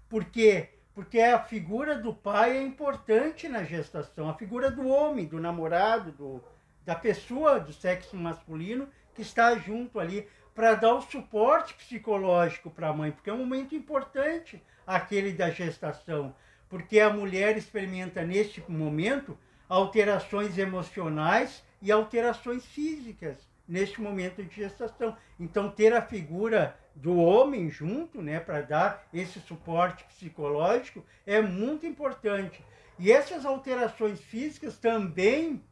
Por 0.10 0.26
quê? 0.26 0.70
Porque 0.94 1.20
a 1.20 1.40
figura 1.40 1.98
do 1.98 2.14
pai 2.14 2.58
é 2.58 2.62
importante 2.62 3.48
na 3.48 3.64
gestação, 3.64 4.30
a 4.30 4.34
figura 4.34 4.70
do 4.70 4.88
homem, 4.88 5.26
do 5.26 5.40
namorado, 5.40 6.12
do, 6.12 6.44
da 6.86 6.96
pessoa 6.96 7.60
do 7.60 7.72
sexo 7.72 8.18
masculino 8.18 8.90
que 9.14 9.22
está 9.22 9.58
junto 9.58 10.00
ali 10.00 10.28
para 10.54 10.76
dar 10.76 10.94
o 10.94 11.02
suporte 11.02 11.74
psicológico 11.74 12.70
para 12.70 12.90
a 12.90 12.94
mãe, 12.94 13.12
porque 13.12 13.30
é 13.30 13.34
um 13.34 13.38
momento 13.38 13.74
importante 13.74 14.62
aquele 14.86 15.32
da 15.32 15.50
gestação, 15.50 16.36
porque 16.68 17.00
a 17.00 17.10
mulher 17.10 17.58
experimenta 17.58 18.24
neste 18.24 18.62
momento 18.70 19.38
alterações 19.70 20.58
emocionais 20.58 21.64
e 21.82 21.92
alterações 21.92 22.66
físicas 22.66 23.51
neste 23.72 24.02
momento 24.02 24.44
de 24.44 24.54
gestação. 24.54 25.16
Então, 25.40 25.72
ter 25.72 25.94
a 25.94 26.02
figura 26.02 26.78
do 26.94 27.16
homem 27.16 27.70
junto, 27.70 28.22
né, 28.22 28.38
para 28.38 28.62
dar 28.62 29.08
esse 29.14 29.40
suporte 29.40 30.04
psicológico 30.04 31.06
é 31.26 31.42
muito 31.42 31.86
importante. 31.86 32.62
E 33.00 33.10
essas 33.10 33.46
alterações 33.46 34.20
físicas 34.20 34.78
também 34.78 35.64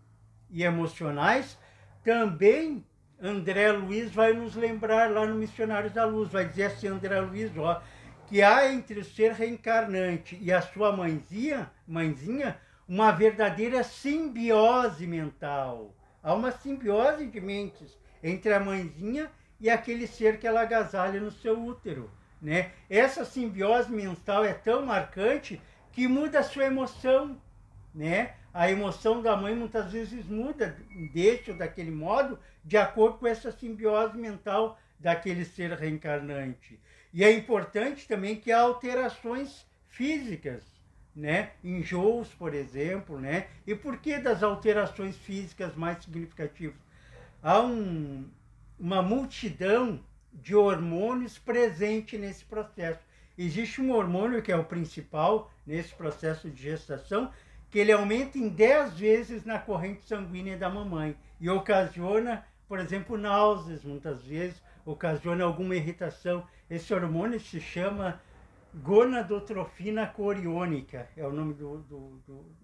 e 0.50 0.63
emocionais 0.63 1.58
também 2.01 2.86
André 3.22 3.70
Luiz 3.74 4.12
vai 4.12 4.32
nos 4.32 4.56
lembrar 4.56 5.12
lá 5.12 5.25
no 5.25 5.36
Missionários 5.36 5.91
da 5.91 6.06
Luz, 6.06 6.32
vai 6.32 6.48
dizer 6.48 6.63
assim, 6.68 6.88
André 6.88 7.20
Luiz, 7.20 7.51
ó, 7.58 7.82
que 8.27 8.41
há 8.41 8.72
entre 8.72 9.01
o 9.01 9.03
ser 9.03 9.34
reencarnante 9.34 10.39
e 10.41 10.53
a 10.53 10.62
sua 10.62 10.96
mãezinha, 10.96 11.70
mãezinha 11.86 12.58
uma 12.88 13.12
verdadeira 13.12 13.84
simbiose 13.84 15.06
mental. 15.06 15.94
Há 16.21 16.33
uma 16.33 16.51
simbiose 16.51 17.25
de 17.25 17.39
mentes 17.39 17.97
entre 18.21 18.53
a 18.53 18.59
mãezinha 18.59 19.31
e 19.59 19.69
aquele 19.69 20.07
ser 20.07 20.39
que 20.39 20.47
ela 20.47 20.61
agasalha 20.61 21.19
no 21.19 21.31
seu 21.31 21.59
útero. 21.59 22.09
Né? 22.41 22.71
Essa 22.89 23.25
simbiose 23.25 23.91
mental 23.91 24.43
é 24.43 24.53
tão 24.53 24.85
marcante 24.85 25.61
que 25.91 26.07
muda 26.07 26.39
a 26.39 26.43
sua 26.43 26.65
emoção. 26.65 27.39
Né? 27.93 28.35
A 28.53 28.69
emoção 28.69 29.21
da 29.21 29.35
mãe 29.35 29.55
muitas 29.55 29.91
vezes 29.91 30.25
muda 30.25 30.77
deste 31.13 31.51
ou 31.51 31.57
daquele 31.57 31.91
modo, 31.91 32.39
de 32.63 32.77
acordo 32.77 33.17
com 33.17 33.27
essa 33.27 33.51
simbiose 33.51 34.17
mental 34.17 34.79
daquele 35.00 35.46
ser 35.46 35.72
reencarnante. 35.74 36.79
E 37.13 37.24
é 37.24 37.31
importante 37.31 38.07
também 38.07 38.35
que 38.35 38.51
há 38.51 38.61
alterações 38.61 39.65
físicas 39.87 40.63
né? 41.15 41.51
enjoos, 41.63 42.29
por 42.29 42.53
exemplo, 42.53 43.19
né? 43.19 43.48
E 43.65 43.75
por 43.75 43.98
que 43.98 44.17
das 44.17 44.43
alterações 44.43 45.17
físicas 45.17 45.75
mais 45.75 46.03
significativas? 46.03 46.77
Há 47.41 47.59
um, 47.61 48.27
uma 48.79 49.01
multidão 49.01 50.00
de 50.33 50.55
hormônios 50.55 51.37
presente 51.37 52.17
nesse 52.17 52.45
processo. 52.45 53.00
Existe 53.37 53.81
um 53.81 53.91
hormônio 53.91 54.41
que 54.41 54.51
é 54.51 54.55
o 54.55 54.65
principal 54.65 55.51
nesse 55.65 55.93
processo 55.93 56.50
de 56.50 56.61
gestação, 56.61 57.31
que 57.69 57.79
ele 57.79 57.91
aumenta 57.91 58.37
em 58.37 58.50
10 58.50 58.93
vezes 58.93 59.45
na 59.45 59.59
corrente 59.59 60.05
sanguínea 60.05 60.57
da 60.57 60.69
mamãe 60.69 61.15
e 61.39 61.50
ocasiona, 61.50 62.45
por 62.67 62.79
exemplo, 62.79 63.17
náuseas, 63.17 63.83
muitas 63.83 64.24
vezes, 64.24 64.61
ocasiona 64.85 65.43
alguma 65.43 65.75
irritação. 65.75 66.45
Esse 66.69 66.93
hormônio 66.93 67.39
se 67.39 67.61
chama 67.61 68.19
gonadotrofina 68.74 70.08
coriônica, 70.08 71.10
é 71.16 71.25
o 71.25 71.32
nome 71.32 71.53
do, 71.53 71.79
do, 71.79 72.22
do, 72.27 72.55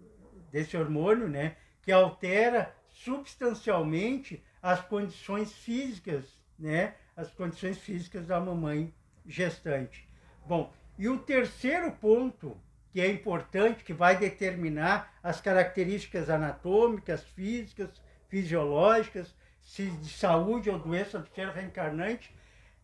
desse 0.52 0.78
hormônio, 0.78 1.28
né? 1.28 1.56
Que 1.82 1.92
altera 1.92 2.76
substancialmente 2.90 4.44
as 4.62 4.82
condições 4.82 5.54
físicas, 5.54 6.26
né? 6.58 6.96
As 7.16 7.32
condições 7.32 7.78
físicas 7.78 8.28
da 8.28 8.40
mamãe 8.40 8.94
gestante. 9.26 10.08
Bom, 10.46 10.72
e 10.98 11.10
o 11.10 11.18
terceiro 11.20 11.92
ponto 11.92 12.58
que 12.92 13.02
é 13.02 13.12
importante, 13.12 13.84
que 13.84 13.92
vai 13.92 14.18
determinar 14.18 15.14
as 15.22 15.42
características 15.42 16.30
anatômicas, 16.30 17.24
físicas, 17.24 17.90
fisiológicas, 18.30 19.36
se 19.62 19.90
de 19.90 20.10
saúde 20.10 20.70
ou 20.70 20.80
doença 20.80 21.20
do 21.20 21.28
ser 21.36 21.50
reencarnante, 21.50 22.34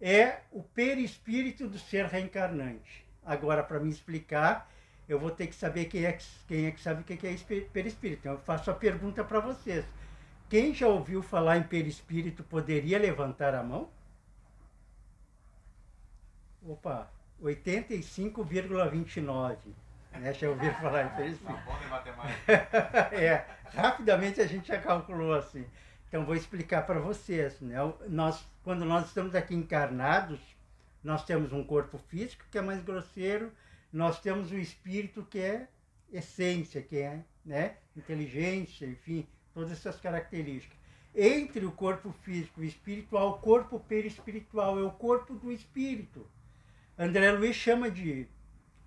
é 0.02 0.40
o 0.52 0.64
perispírito 0.64 1.68
do 1.68 1.80
ser 1.80 2.08
reencarnante. 2.08 3.01
Agora, 3.26 3.64
para 3.64 3.80
me 3.80 3.90
explicar, 3.90 4.70
eu 5.08 5.18
vou 5.20 5.32
ter 5.32 5.48
que 5.48 5.56
saber 5.56 5.86
quem 5.86 6.04
é 6.06 6.12
que, 6.14 6.26
quem 6.48 6.68
é 6.68 6.72
que 6.72 6.82
sabe 6.82 7.02
o 7.02 7.04
que 7.04 7.14
é 7.14 7.18
perispírito. 7.72 8.22
Então, 8.22 8.34
eu 8.34 8.40
faço 8.40 8.72
a 8.72 8.74
pergunta 8.74 9.24
para 9.24 9.40
vocês. 9.40 9.86
Quem 10.50 10.74
já 10.74 10.88
ouviu 10.88 11.22
falar 11.22 11.58
em 11.58 11.64
perispírito 11.64 12.44
poderia 12.44 12.98
levantar 12.98 13.54
a 13.54 13.62
mão? 13.64 13.90
Opa, 16.66 17.10
85,29. 17.42 19.58
Né? 20.14 20.34
Já 20.34 20.50
ouviram 20.50 20.74
falar 20.76 21.06
em 21.06 21.10
perispírito? 21.10 21.54
Não, 21.54 21.66
bom 21.66 21.78
de 21.80 21.88
matemática. 21.88 23.16
é, 23.20 23.46
rapidamente 23.76 24.42
a 24.42 24.48
gente 24.48 24.68
já 24.68 24.80
calculou 24.80 25.34
assim. 25.34 25.66
Então, 26.08 26.26
vou 26.26 26.36
explicar 26.36 26.86
para 26.86 27.00
vocês. 27.00 27.60
Né? 27.62 27.78
Nós, 28.10 28.46
quando 28.64 28.84
nós 28.84 29.06
estamos 29.08 29.36
aqui 29.36 29.56
encarnados, 29.56 30.40
nós 31.04 31.26
temos 31.26 31.52
um 31.52 31.64
corpo 31.64 31.98
físico 31.98 32.46
que 32.52 32.58
é 32.58 32.62
mais 32.62 32.84
grosseiro, 32.84 33.52
nós 33.92 34.20
temos 34.20 34.52
o 34.52 34.58
espírito 34.58 35.26
que 35.30 35.40
é 35.40 35.68
essência, 36.12 36.82
que 36.82 36.98
é 36.98 37.24
né, 37.46 37.78
inteligência, 37.96 38.86
enfim, 38.86 39.28
todas 39.54 39.72
essas 39.72 40.00
características. 40.00 40.78
Entre 41.14 41.66
o 41.66 41.72
corpo 41.72 42.12
físico 42.24 42.64
e 42.64 42.68
espiritual, 42.68 43.32
o 43.32 43.40
corpo 43.40 43.80
perispiritual 43.80 44.80
é 44.80 44.84
o 44.84 44.92
corpo 44.92 45.34
do 45.34 45.52
espírito. 45.52 46.26
André 46.98 47.32
Luiz 47.32 47.56
chama 47.56 47.92
de 47.92 48.28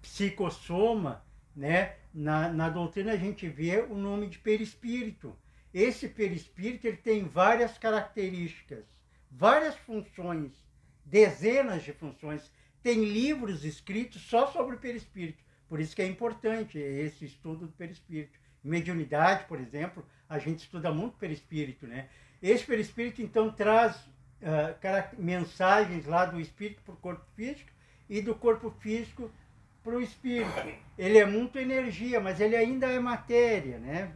psicossoma, 0.00 1.22
né? 1.54 1.96
Na, 2.14 2.48
na 2.48 2.70
doutrina 2.70 3.12
a 3.12 3.16
gente 3.16 3.48
vê 3.48 3.80
o 3.80 3.94
nome 3.94 4.28
de 4.28 4.38
perispírito. 4.38 5.36
Esse 5.72 6.08
perispírito 6.08 6.86
ele 6.86 6.96
tem 6.96 7.24
várias 7.24 7.76
características, 7.76 8.84
várias 9.30 9.74
funções 9.76 10.63
dezenas 11.04 11.82
de 11.82 11.92
funções. 11.92 12.50
Tem 12.82 13.04
livros 13.04 13.64
escritos 13.64 14.22
só 14.22 14.46
sobre 14.48 14.76
o 14.76 14.78
perispírito. 14.78 15.42
Por 15.68 15.80
isso 15.80 15.94
que 15.96 16.02
é 16.02 16.06
importante 16.06 16.78
esse 16.78 17.24
estudo 17.24 17.66
do 17.66 17.72
perispírito. 17.72 18.38
Mediunidade, 18.62 19.44
por 19.44 19.60
exemplo, 19.60 20.04
a 20.28 20.38
gente 20.38 20.60
estuda 20.60 20.92
muito 20.92 21.16
perispírito, 21.16 21.86
né? 21.86 22.08
Esse 22.42 22.64
perispírito, 22.64 23.22
então, 23.22 23.50
traz 23.50 23.96
uh, 23.96 25.16
mensagens 25.18 26.06
lá 26.06 26.26
do 26.26 26.40
espírito 26.40 26.82
para 26.82 26.94
o 26.94 26.98
corpo 26.98 27.24
físico 27.34 27.70
e 28.08 28.20
do 28.20 28.34
corpo 28.34 28.70
físico 28.70 29.30
para 29.82 29.96
o 29.96 30.02
espírito. 30.02 30.50
Ele 30.98 31.18
é 31.18 31.26
muito 31.26 31.58
energia, 31.58 32.20
mas 32.20 32.40
ele 32.40 32.56
ainda 32.56 32.86
é 32.86 32.98
matéria, 32.98 33.78
né? 33.78 34.12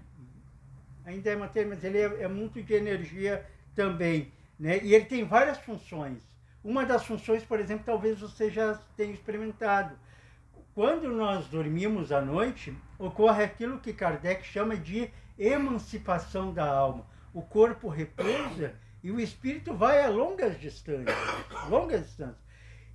Ainda 1.05 1.31
é 1.31 1.37
matéria, 1.37 1.69
mas 1.69 1.83
ele 1.85 1.99
é, 1.99 2.23
é 2.23 2.29
muito 2.29 2.63
de 2.63 2.75
energia 2.75 3.47
também, 3.75 4.33
né? 4.59 4.79
E 4.83 4.95
ele 4.95 5.07
tem 5.07 5.25
várias 5.25 5.59
funções. 5.59 6.28
Uma 6.63 6.85
das 6.85 7.05
funções, 7.05 7.45
por 7.45 7.61
exemplo, 7.61 7.85
talvez 7.85 8.21
você 8.21 8.51
já 8.51 8.75
tenha 8.97 9.13
experimentado. 9.13 9.99
Quando 10.75 11.09
nós 11.11 11.47
dormimos 11.47 12.13
à 12.13 12.21
noite, 12.21 12.77
ocorre 12.99 13.45
aquilo 13.45 13.81
que 13.81 13.93
Kardec 13.93 14.45
chama 14.45 14.77
de 14.77 15.11
emancipação 15.39 16.53
da 16.53 16.67
alma. 16.67 17.07
O 17.33 17.43
corpo 17.43 17.89
repousa 17.89 18.75
e 19.03 19.11
o 19.11 19.21
espírito 19.21 19.75
vai 19.75 20.03
a 20.03 20.09
longas 20.09 20.59
distâncias, 20.59 21.17
longas 21.69 22.03
distâncias. 22.03 22.43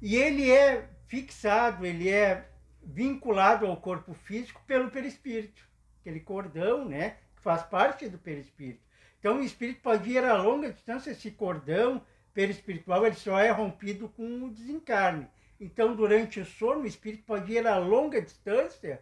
E 0.02 0.16
ele 0.16 0.52
é 0.52 0.90
fixado, 1.08 1.86
ele 1.86 2.10
é 2.10 2.50
vinculado 2.84 3.66
ao 3.66 3.78
corpo 3.78 4.14
físico 4.14 4.62
pelo 4.68 4.92
perispírito, 4.92 5.64
aquele 6.02 6.20
cordão, 6.20 6.84
né, 6.84 7.18
que 7.36 7.42
faz 7.42 7.64
parte 7.64 8.10
do 8.10 8.18
perispírito. 8.18 8.84
Então 9.20 9.40
o 9.40 9.44
espírito 9.44 9.82
pode 9.82 10.10
ir 10.10 10.24
a 10.24 10.36
longa 10.36 10.72
distância, 10.72 11.12
esse 11.12 11.32
cordão 11.32 12.02
perispiritual 12.34 13.06
ele 13.06 13.16
só 13.16 13.40
é 13.40 13.50
rompido 13.52 14.10
com 14.10 14.44
o 14.44 14.50
desencarne. 14.52 15.28
Então 15.60 15.96
durante 15.96 16.40
o 16.40 16.46
sono 16.46 16.82
o 16.82 16.88
espírito 16.88 17.24
pode 17.24 17.52
ir 17.52 17.66
a 17.66 17.78
longa 17.78 18.22
distância, 18.22 19.02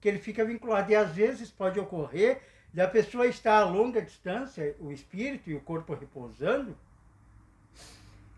que 0.00 0.08
ele 0.08 0.18
fica 0.18 0.44
vinculado. 0.44 0.90
E 0.90 0.96
às 0.96 1.12
vezes 1.12 1.50
pode 1.50 1.78
ocorrer 1.78 2.42
da 2.72 2.88
pessoa 2.88 3.26
estar 3.26 3.58
a 3.58 3.64
longa 3.64 4.00
distância, 4.00 4.74
o 4.80 4.90
espírito 4.90 5.50
e 5.50 5.54
o 5.54 5.60
corpo 5.60 5.94
repousando, 5.94 6.76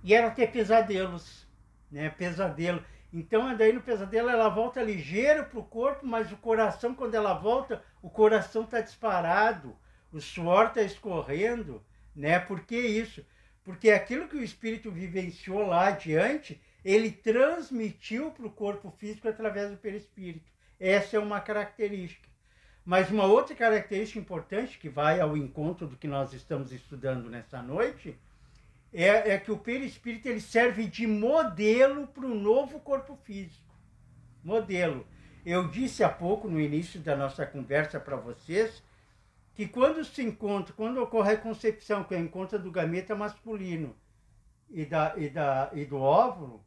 e 0.02 0.12
ela 0.12 0.30
ter 0.30 0.50
pesadelos, 0.50 1.46
né? 1.90 2.10
Pesadelo. 2.10 2.84
Então, 3.12 3.56
daí 3.56 3.72
no 3.72 3.80
pesadelo 3.80 4.28
ela 4.28 4.48
volta 4.48 4.82
ligeiro 4.82 5.44
para 5.46 5.60
o 5.60 5.64
corpo, 5.64 6.04
mas 6.04 6.32
o 6.32 6.36
coração, 6.36 6.94
quando 6.94 7.14
ela 7.14 7.32
volta, 7.32 7.82
o 8.02 8.10
coração 8.10 8.64
está 8.64 8.80
disparado, 8.80 9.74
o 10.12 10.20
suor 10.20 10.66
está 10.66 10.82
escorrendo, 10.82 11.82
né? 12.14 12.38
Por 12.40 12.60
que 12.60 12.76
isso? 12.76 13.24
Porque 13.64 13.90
aquilo 13.90 14.28
que 14.28 14.36
o 14.36 14.44
espírito 14.44 14.90
vivenciou 14.90 15.66
lá 15.66 15.88
adiante, 15.88 16.60
ele 16.84 17.10
transmitiu 17.10 18.30
para 18.30 18.46
o 18.46 18.50
corpo 18.50 18.90
físico 18.90 19.26
através 19.26 19.70
do 19.70 19.78
perispírito. 19.78 20.52
Essa 20.78 21.16
é 21.16 21.18
uma 21.18 21.40
característica. 21.40 22.28
Mas 22.84 23.10
uma 23.10 23.24
outra 23.24 23.56
característica 23.56 24.18
importante 24.18 24.78
que 24.78 24.90
vai 24.90 25.18
ao 25.18 25.34
encontro 25.34 25.86
do 25.86 25.96
que 25.96 26.06
nós 26.06 26.34
estamos 26.34 26.70
estudando 26.70 27.30
nessa 27.30 27.62
noite 27.62 28.14
é, 28.92 29.32
é 29.32 29.38
que 29.38 29.50
o 29.50 29.56
perispírito 29.56 30.28
ele 30.28 30.40
serve 30.40 30.86
de 30.86 31.06
modelo 31.06 32.06
para 32.06 32.26
o 32.26 32.34
novo 32.34 32.78
corpo 32.78 33.16
físico. 33.24 33.74
Modelo. 34.44 35.06
Eu 35.44 35.68
disse 35.68 36.04
há 36.04 36.08
pouco, 36.08 36.48
no 36.48 36.60
início 36.60 37.00
da 37.00 37.16
nossa 37.16 37.46
conversa 37.46 37.98
para 37.98 38.16
vocês, 38.16 38.82
que 39.54 39.66
quando 39.66 40.04
se 40.04 40.22
encontra, 40.22 40.74
quando 40.74 41.02
ocorre 41.02 41.32
a 41.32 41.38
concepção, 41.38 42.04
que 42.04 42.14
é 42.14 42.18
o 42.18 42.20
encontro 42.20 42.58
do 42.58 42.70
gameta 42.70 43.14
masculino 43.14 43.94
e, 44.70 44.84
da, 44.84 45.14
e, 45.16 45.28
da, 45.28 45.70
e 45.72 45.84
do 45.84 45.98
óvulo, 45.98 46.64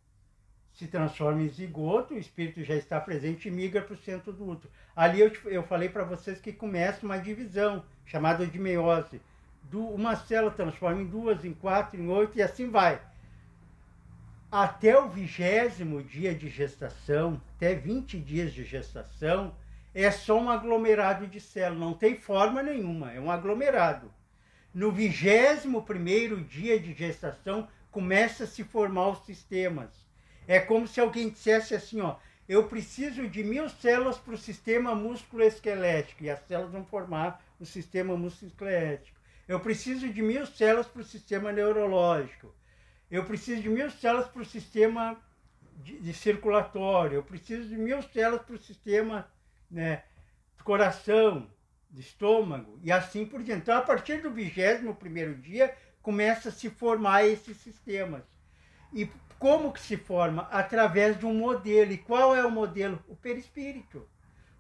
se 0.74 0.88
transforma 0.88 1.42
em 1.42 1.50
zigoto, 1.50 2.14
o 2.14 2.18
espírito 2.18 2.64
já 2.64 2.76
está 2.76 3.00
presente 3.00 3.48
e 3.48 3.52
migra 3.52 3.82
para 3.82 3.96
o 3.96 3.98
centro 3.98 4.32
do 4.32 4.48
útero. 4.48 4.72
Ali 4.96 5.20
eu, 5.20 5.32
eu 5.46 5.64
falei 5.64 5.90
para 5.90 6.04
vocês 6.04 6.40
que 6.40 6.54
começa 6.54 7.06
uma 7.06 7.18
divisão, 7.18 7.84
chamada 8.06 8.46
de 8.46 8.60
meiose 8.60 9.20
uma 9.74 10.16
célula 10.16 10.52
transforma 10.52 11.02
em 11.02 11.06
duas, 11.06 11.44
em 11.44 11.54
quatro, 11.54 12.00
em 12.00 12.08
oito 12.08 12.38
e 12.38 12.42
assim 12.42 12.70
vai. 12.70 13.02
Até 14.50 14.98
o 14.98 15.10
vigésimo 15.10 16.02
dia 16.02 16.34
de 16.34 16.48
gestação, 16.48 17.42
até 17.56 17.76
20 17.76 18.18
dias 18.20 18.54
de 18.54 18.64
gestação, 18.64 19.54
é 20.04 20.12
só 20.12 20.40
um 20.40 20.50
aglomerado 20.50 21.26
de 21.26 21.40
células, 21.40 21.80
não 21.80 21.94
tem 21.94 22.16
forma 22.16 22.62
nenhuma, 22.62 23.12
é 23.14 23.20
um 23.20 23.32
aglomerado. 23.32 24.14
No 24.72 24.92
vigésimo 24.92 25.82
primeiro 25.82 26.40
dia 26.44 26.80
de 26.80 26.94
gestação, 26.94 27.68
começa 27.90 28.44
a 28.44 28.48
se 28.48 28.64
formar 28.64 29.10
os 29.10 29.26
sistemas. 29.26 29.90
É 30.48 30.60
como 30.60 30.88
se 30.88 31.00
alguém 31.00 31.30
dissesse 31.30 31.74
assim, 31.74 32.00
ó, 32.00 32.18
eu 32.48 32.68
preciso 32.68 33.28
de 33.28 33.44
mil 33.44 33.68
células 33.70 34.20
para 34.20 34.36
o 34.36 34.38
sistema 34.38 34.94
músculo-esquelético, 34.94 36.24
e 36.24 36.30
as 36.30 36.46
células 36.48 36.72
vão 36.72 36.86
formar 36.86 37.44
o 37.60 37.66
sistema 37.66 38.16
músculo-esquelético. 38.16 39.18
Eu 39.48 39.60
preciso 39.60 40.08
de 40.10 40.22
mil 40.22 40.46
células 40.46 40.86
para 40.86 41.02
o 41.02 41.06
sistema 41.06 41.52
neurológico. 41.52 42.54
Eu 43.10 43.26
preciso 43.26 43.64
de 43.64 43.70
mil 43.70 43.90
células 43.90 44.28
para 44.28 44.44
o 44.44 44.46
sistema 44.46 45.20
de, 45.78 46.00
de, 46.00 46.14
circulatório. 46.14 47.16
Eu 47.16 47.24
preciso 47.24 47.68
de 47.68 47.78
mil 47.78 48.02
células 48.04 48.44
para 48.44 48.56
o 48.56 48.60
sistema 48.60 49.28
né, 49.70 50.04
do 50.58 50.64
coração, 50.64 51.50
do 51.90 52.00
estômago 52.00 52.80
e 52.84 52.92
assim 52.92 53.26
por 53.26 53.42
diante. 53.44 53.62
Então, 53.62 53.78
a 53.78 53.82
partir 53.82 54.22
do 54.22 54.32
vigésimo 54.32 54.96
primeiro 54.96 55.36
dia, 55.36 55.76
começa 56.02 56.50
a 56.50 56.52
se 56.52 56.70
formar 56.70 57.26
esses 57.26 57.58
sistemas. 57.58 58.24
E 58.94 59.10
como 59.40 59.72
que 59.72 59.80
se 59.80 59.98
forma? 59.98 60.44
Através 60.52 61.20
de 61.20 61.26
um 61.26 61.34
modelo. 61.34 61.92
E 61.92 61.98
qual 61.98 62.36
é 62.36 62.46
o 62.46 62.52
modelo? 62.52 63.04
O 63.08 63.16
perispírito. 63.16 64.00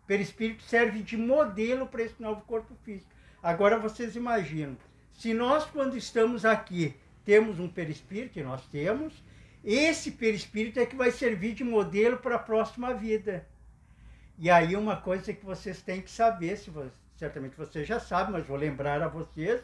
O 0.04 0.08
perispírito 0.08 0.63
serve 0.63 1.02
de 1.02 1.17
modelo 1.17 1.88
para 1.88 2.04
esse 2.04 2.22
novo 2.22 2.41
corpo 2.41 2.76
físico. 2.84 3.12
Agora 3.41 3.78
vocês 3.78 4.15
imaginam, 4.15 4.78
se 5.13 5.34
nós 5.34 5.65
quando 5.65 5.98
estamos 5.98 6.43
aqui 6.43 6.96
temos 7.24 7.60
um 7.60 7.67
perispírito, 7.67 8.39
e 8.39 8.43
nós 8.43 8.65
temos, 8.67 9.13
esse 9.63 10.12
perispírito 10.12 10.80
é 10.80 10.86
que 10.86 10.96
vai 10.96 11.12
servir 11.12 11.54
de 11.54 11.63
modelo 11.63 12.17
para 12.17 12.36
a 12.36 12.39
próxima 12.39 12.93
vida. 12.93 13.48
E 14.38 14.50
aí 14.50 14.76
uma 14.76 14.97
coisa 14.97 15.34
que 15.34 15.45
vocês 15.45 15.82
têm 15.82 16.02
que 16.02 16.12
saber, 16.12 16.58
se 16.58 16.69
você, 16.69 16.91
certamente 17.15 17.56
vocês 17.56 17.88
já 17.88 18.00
sabem, 18.00 18.34
mas 18.34 18.45
vou 18.45 18.58
lembrar 18.58 19.02
a 19.02 19.08
vocês, 19.08 19.62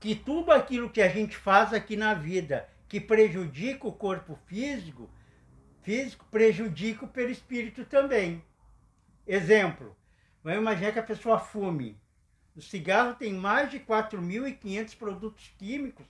que 0.00 0.14
tudo 0.14 0.52
aquilo 0.52 0.90
que 0.90 1.02
a 1.02 1.08
gente 1.08 1.36
faz 1.36 1.72
aqui 1.72 1.96
na 1.96 2.14
vida 2.14 2.68
que 2.88 3.00
prejudica 3.00 3.86
o 3.86 3.92
corpo 3.92 4.38
físico, 4.46 5.10
físico 5.82 6.24
prejudica 6.30 7.04
o 7.04 7.08
perispírito 7.08 7.84
também. 7.84 8.42
Exemplo, 9.26 9.96
Vamos 10.44 10.60
imaginar 10.60 10.92
que 10.92 10.98
a 10.98 11.02
pessoa 11.02 11.38
fume. 11.38 11.98
O 12.54 12.60
cigarro 12.60 13.14
tem 13.14 13.32
mais 13.32 13.70
de 13.70 13.80
4.500 13.80 14.94
produtos 14.94 15.50
químicos 15.56 16.04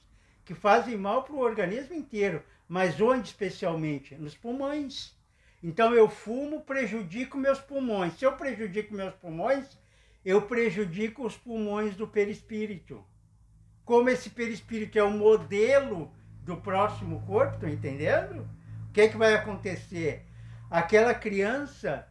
que 0.45 0.57
fazem 0.57 0.97
mal 0.97 1.23
para 1.23 1.37
o 1.37 1.39
organismo 1.39 1.95
inteiro, 1.95 2.43
mas 2.69 3.01
onde 3.01 3.29
especialmente? 3.29 4.17
Nos 4.17 4.37
pulmões. 4.37 5.17
Então 5.67 5.95
eu 5.95 6.11
fumo, 6.11 6.61
prejudico 6.61 7.39
meus 7.39 7.59
pulmões. 7.59 8.13
Se 8.19 8.27
eu 8.27 8.37
prejudico 8.37 8.93
meus 8.93 9.15
pulmões, 9.15 9.65
eu 10.23 10.43
prejudico 10.43 11.27
os 11.27 11.39
pulmões 11.39 11.97
do 11.97 12.07
perispírito. 12.07 13.03
Como 13.83 14.11
esse 14.11 14.29
perispírito 14.29 14.99
é 14.99 15.03
o 15.03 15.11
modelo 15.11 16.13
do 16.43 16.55
próximo 16.59 17.23
corpo, 17.23 17.55
estão 17.55 17.71
entendendo? 17.71 18.47
O 18.91 18.93
que, 18.93 19.01
é 19.01 19.09
que 19.09 19.17
vai 19.17 19.33
acontecer? 19.33 20.27
Aquela 20.71 21.15
criança 21.15 22.07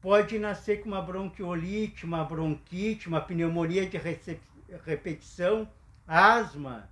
pode 0.00 0.38
nascer 0.38 0.80
com 0.80 0.88
uma 0.88 1.02
bronquiolite, 1.02 2.06
uma 2.06 2.24
bronquite, 2.24 3.08
uma 3.08 3.20
pneumonia 3.20 3.84
de 3.84 3.98
repetição, 4.86 5.68
asma, 6.06 6.88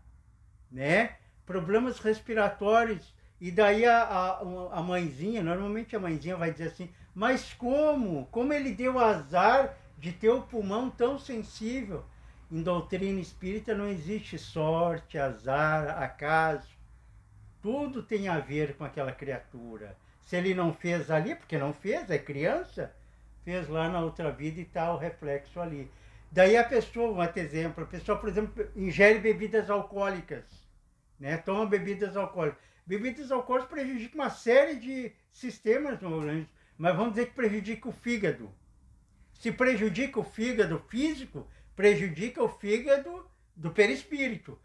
né? 0.69 1.19
Problemas 1.47 2.01
respiratórios. 2.01 3.15
E 3.41 3.51
daí 3.51 3.87
a, 3.87 4.03
a, 4.03 4.41
a 4.79 4.83
mãezinha, 4.83 5.43
normalmente 5.43 5.97
a 5.97 6.01
mãezinha 6.01 6.37
vai 6.37 6.53
dizer 6.53 6.69
assim, 6.69 6.91
mas 7.15 7.55
como? 7.55 8.27
Como 8.27 8.53
ele 8.53 8.73
deu 8.73 8.99
azar 8.99 9.77
de 9.99 10.13
ter 10.13 10.29
o 10.29 10.43
pulmão 10.43 10.91
tão 10.91 11.19
sensível? 11.19 12.05
Em 12.51 12.63
doutrina 12.63 13.21
espírita 13.21 13.75
não 13.75 13.89
existe 13.89 14.39
sorte, 14.39 15.17
azar, 15.17 16.03
acaso. 16.03 16.69
Tudo 17.63 18.03
tem 18.03 18.29
a 18.29 18.39
ver 18.39 18.77
com 18.77 18.85
aquela 18.85 19.13
criatura. 19.13 19.97
Se 20.23 20.37
ele 20.37 20.55
não 20.55 20.73
fez 20.73 21.11
ali, 21.11 21.35
porque 21.35 21.57
não 21.57 21.73
fez, 21.73 22.11
é 22.11 22.19
criança, 22.19 22.95
fez 23.45 23.69
lá 23.69 23.89
na 23.89 24.01
outra 24.01 24.31
vida 24.31 24.61
e 24.61 24.65
está 24.65 24.93
o 24.93 24.99
reflexo 24.99 25.61
ali. 25.61 25.91
Daí 26.31 26.57
a 26.57 26.65
pessoa, 26.65 27.13
um 27.13 27.21
outro 27.21 27.41
exemplo, 27.41 27.85
a 27.85 27.87
pessoa, 27.87 28.19
por 28.19 28.29
exemplo, 28.29 28.67
ingere 28.77 29.19
bebidas 29.19 29.69
alcoólicas, 29.69 30.45
né? 31.19 31.37
toma 31.39 31.67
bebidas 31.67 32.17
alcoólicas. 32.17 32.70
Bebidas 32.91 33.31
alcoólicas 33.31 33.71
prejudicam 33.71 34.21
uma 34.21 34.31
série 34.31 34.75
de 34.75 35.13
sistemas 35.31 36.01
no 36.01 36.13
organismo, 36.13 36.49
mas 36.77 36.97
vamos 36.97 37.13
dizer 37.13 37.27
que 37.27 37.37
prejudica 37.37 37.89
o 37.89 37.93
fígado. 37.93 38.53
Se 39.33 39.53
prejudica 39.53 40.19
o 40.19 40.25
fígado 40.25 40.77
físico, 40.89 41.47
prejudica 41.77 42.43
o 42.43 42.49
fígado 42.49 43.25
do 43.55 43.71
perispírito. 43.71 44.59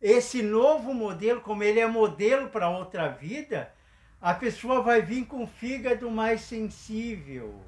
Esse 0.00 0.44
novo 0.44 0.94
modelo, 0.94 1.40
como 1.40 1.64
ele 1.64 1.80
é 1.80 1.86
modelo 1.88 2.50
para 2.50 2.70
outra 2.70 3.08
vida, 3.08 3.74
a 4.20 4.32
pessoa 4.32 4.80
vai 4.80 5.02
vir 5.02 5.26
com 5.26 5.42
o 5.42 5.48
fígado 5.48 6.08
mais 6.08 6.42
sensível 6.42 7.60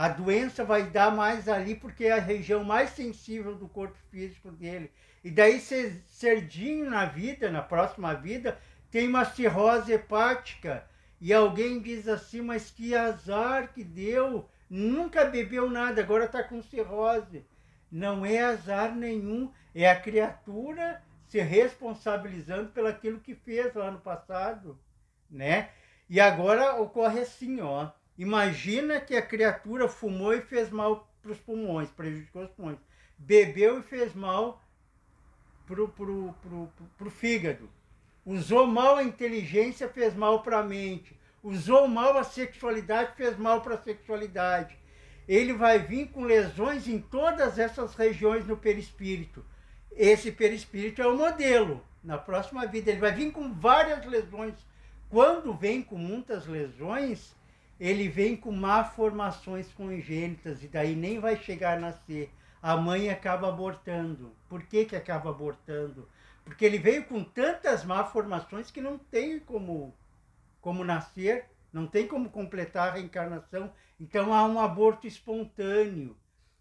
a 0.00 0.08
doença 0.08 0.64
vai 0.64 0.84
dar 0.84 1.14
mais 1.14 1.46
ali 1.46 1.74
porque 1.74 2.06
é 2.06 2.12
a 2.12 2.20
região 2.20 2.64
mais 2.64 2.88
sensível 2.88 3.54
do 3.54 3.68
corpo 3.68 3.98
físico 4.10 4.50
dele. 4.50 4.90
E 5.22 5.30
daí 5.30 5.60
cerdinho 5.60 6.88
na 6.88 7.04
vida, 7.04 7.50
na 7.50 7.60
próxima 7.60 8.14
vida, 8.14 8.58
tem 8.90 9.08
uma 9.08 9.24
cirrose 9.24 9.92
hepática. 9.92 10.86
E 11.20 11.32
alguém 11.32 11.80
diz 11.80 12.08
assim, 12.08 12.40
mas 12.40 12.70
que 12.70 12.94
azar 12.94 13.72
que 13.72 13.84
deu, 13.84 14.48
nunca 14.68 15.24
bebeu 15.24 15.68
nada, 15.68 16.00
agora 16.00 16.24
está 16.24 16.42
com 16.42 16.62
cirrose. 16.62 17.46
Não 17.90 18.24
é 18.24 18.42
azar 18.42 18.94
nenhum, 18.94 19.52
é 19.74 19.90
a 19.90 20.00
criatura 20.00 21.02
se 21.26 21.40
responsabilizando 21.40 22.70
pelo 22.70 22.88
aquilo 22.88 23.20
que 23.20 23.34
fez 23.34 23.74
lá 23.74 23.90
no 23.90 24.00
passado, 24.00 24.78
né? 25.30 25.70
E 26.08 26.18
agora 26.20 26.80
ocorre 26.80 27.20
assim, 27.20 27.60
ó, 27.60 27.90
Imagina 28.20 29.00
que 29.00 29.16
a 29.16 29.26
criatura 29.26 29.88
fumou 29.88 30.34
e 30.34 30.42
fez 30.42 30.68
mal 30.68 31.10
para 31.22 31.32
os 31.32 31.38
pulmões, 31.38 31.88
prejudicou 31.88 32.42
os 32.42 32.50
pulmões. 32.50 32.78
Bebeu 33.16 33.80
e 33.80 33.82
fez 33.82 34.14
mal 34.14 34.62
para 35.66 35.82
o 35.82 37.10
fígado. 37.10 37.70
Usou 38.24 38.66
mal 38.66 38.96
a 38.96 39.02
inteligência, 39.02 39.88
fez 39.88 40.14
mal 40.14 40.42
para 40.42 40.58
a 40.58 40.62
mente. 40.62 41.18
usou 41.42 41.88
mal 41.88 42.18
a 42.18 42.24
sexualidade, 42.24 43.16
fez 43.16 43.38
mal 43.38 43.62
para 43.62 43.74
a 43.74 43.82
sexualidade. 43.82 44.76
Ele 45.26 45.52
vai 45.52 45.78
vir 45.78 46.08
com 46.08 46.24
lesões 46.24 46.86
em 46.86 47.00
todas 47.00 47.58
essas 47.58 47.94
regiões 47.94 48.46
no 48.46 48.56
perispírito. 48.56 49.44
Esse 49.92 50.30
perispírito 50.30 51.00
é 51.00 51.06
o 51.06 51.16
modelo. 51.16 51.82
Na 52.02 52.18
próxima 52.18 52.66
vida, 52.66 52.90
ele 52.90 53.00
vai 53.00 53.12
vir 53.12 53.32
com 53.32 53.52
várias 53.52 54.04
lesões. 54.04 54.54
Quando 55.08 55.54
vem 55.54 55.82
com 55.82 55.96
muitas 55.96 56.46
lesões, 56.46 57.34
ele 57.78 58.08
vem 58.08 58.36
com 58.36 58.52
malformações 58.52 59.72
congênitas 59.72 60.62
e 60.62 60.68
daí 60.68 60.94
nem 60.94 61.18
vai 61.18 61.36
chegar 61.36 61.78
a 61.78 61.80
nascer. 61.80 62.30
A 62.62 62.76
mãe 62.76 63.08
acaba 63.08 63.48
abortando. 63.48 64.32
Por 64.48 64.62
que, 64.62 64.84
que 64.84 64.94
acaba 64.94 65.30
abortando? 65.30 66.06
Porque 66.50 66.64
ele 66.64 66.78
veio 66.78 67.04
com 67.04 67.22
tantas 67.22 67.84
malformações 67.84 68.72
que 68.72 68.80
não 68.80 68.98
tem 68.98 69.38
como, 69.38 69.96
como 70.60 70.82
nascer, 70.82 71.48
não 71.72 71.86
tem 71.86 72.08
como 72.08 72.28
completar 72.28 72.88
a 72.88 72.92
reencarnação. 72.94 73.72
Então 74.00 74.34
há 74.34 74.44
um 74.44 74.58
aborto 74.58 75.06
espontâneo. 75.06 76.18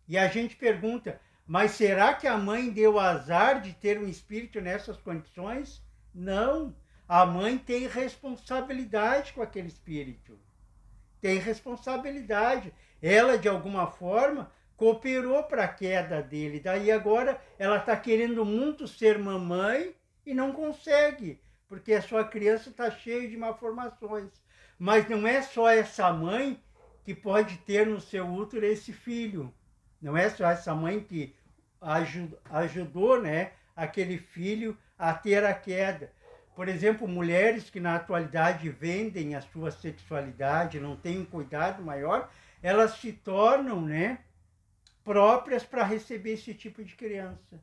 E 0.08 0.15
a 0.15 0.28
gente 0.28 0.56
pergunta, 0.56 1.19
mas 1.43 1.71
será 1.71 2.13
que 2.13 2.28
a 2.28 2.38
mãe 2.38 2.69
deu 2.69 2.99
azar 2.99 3.62
de 3.62 3.73
ter 3.73 3.97
um 3.97 4.08
espírito 4.08 4.62
nessas 4.62 4.95
condições? 4.95 5.84
Não. 6.13 6.75
A 7.08 7.25
mãe 7.25 7.58
tem 7.58 7.88
responsabilidade 7.88 9.34
com 9.34 9.41
aquele 9.41 9.69
espírito. 9.69 10.39
Tem 11.19 11.39
responsabilidade. 11.39 12.71
Ela, 13.02 13.39
de 13.39 13.49
alguma 13.49 13.88
forma, 13.88 14.52
cooperou 14.79 15.43
para 15.43 15.65
a 15.65 15.67
queda 15.67 16.21
dele. 16.21 16.61
Daí 16.61 16.89
agora 16.89 17.39
ela 17.59 17.75
está 17.75 17.97
querendo 17.97 18.45
muito 18.45 18.87
ser 18.87 19.19
mamãe 19.19 19.93
e 20.25 20.33
não 20.33 20.53
consegue, 20.53 21.41
porque 21.67 21.91
a 21.93 22.01
sua 22.01 22.23
criança 22.23 22.69
está 22.69 22.89
cheia 22.89 23.27
de 23.27 23.35
malformações. 23.35 24.31
Mas 24.79 25.09
não 25.09 25.27
é 25.27 25.41
só 25.41 25.69
essa 25.69 26.13
mãe 26.13 26.57
que 27.03 27.13
pode 27.13 27.57
ter 27.57 27.85
no 27.85 27.99
seu 27.99 28.25
útero 28.25 28.65
esse 28.65 28.93
filho. 28.93 29.53
Não 30.01 30.15
é 30.15 30.29
só 30.29 30.49
essa 30.49 30.73
mãe 30.73 31.01
que 31.01 31.35
ajudou 32.49 33.21
né, 33.21 33.51
aquele 33.75 34.17
filho 34.17 34.77
a 34.97 35.13
ter 35.13 35.43
a 35.43 35.53
queda. 35.53 36.09
Por 36.55 36.69
exemplo, 36.69 37.05
mulheres 37.05 37.69
que 37.69 37.81
na 37.81 37.95
atualidade 37.95 38.69
vendem 38.69 39.35
a 39.35 39.41
sua 39.41 39.71
sexualidade, 39.71 40.79
não 40.79 40.95
têm 40.95 41.19
um 41.19 41.25
cuidado 41.25 41.83
maior, 41.83 42.29
elas 42.63 42.93
se 42.93 43.11
tornam 43.11 43.81
né, 43.81 44.19
próprias 45.09 45.63
para 45.63 45.83
receber 45.83 46.33
esse 46.33 46.53
tipo 46.53 46.83
de 46.83 46.93
criança, 46.93 47.59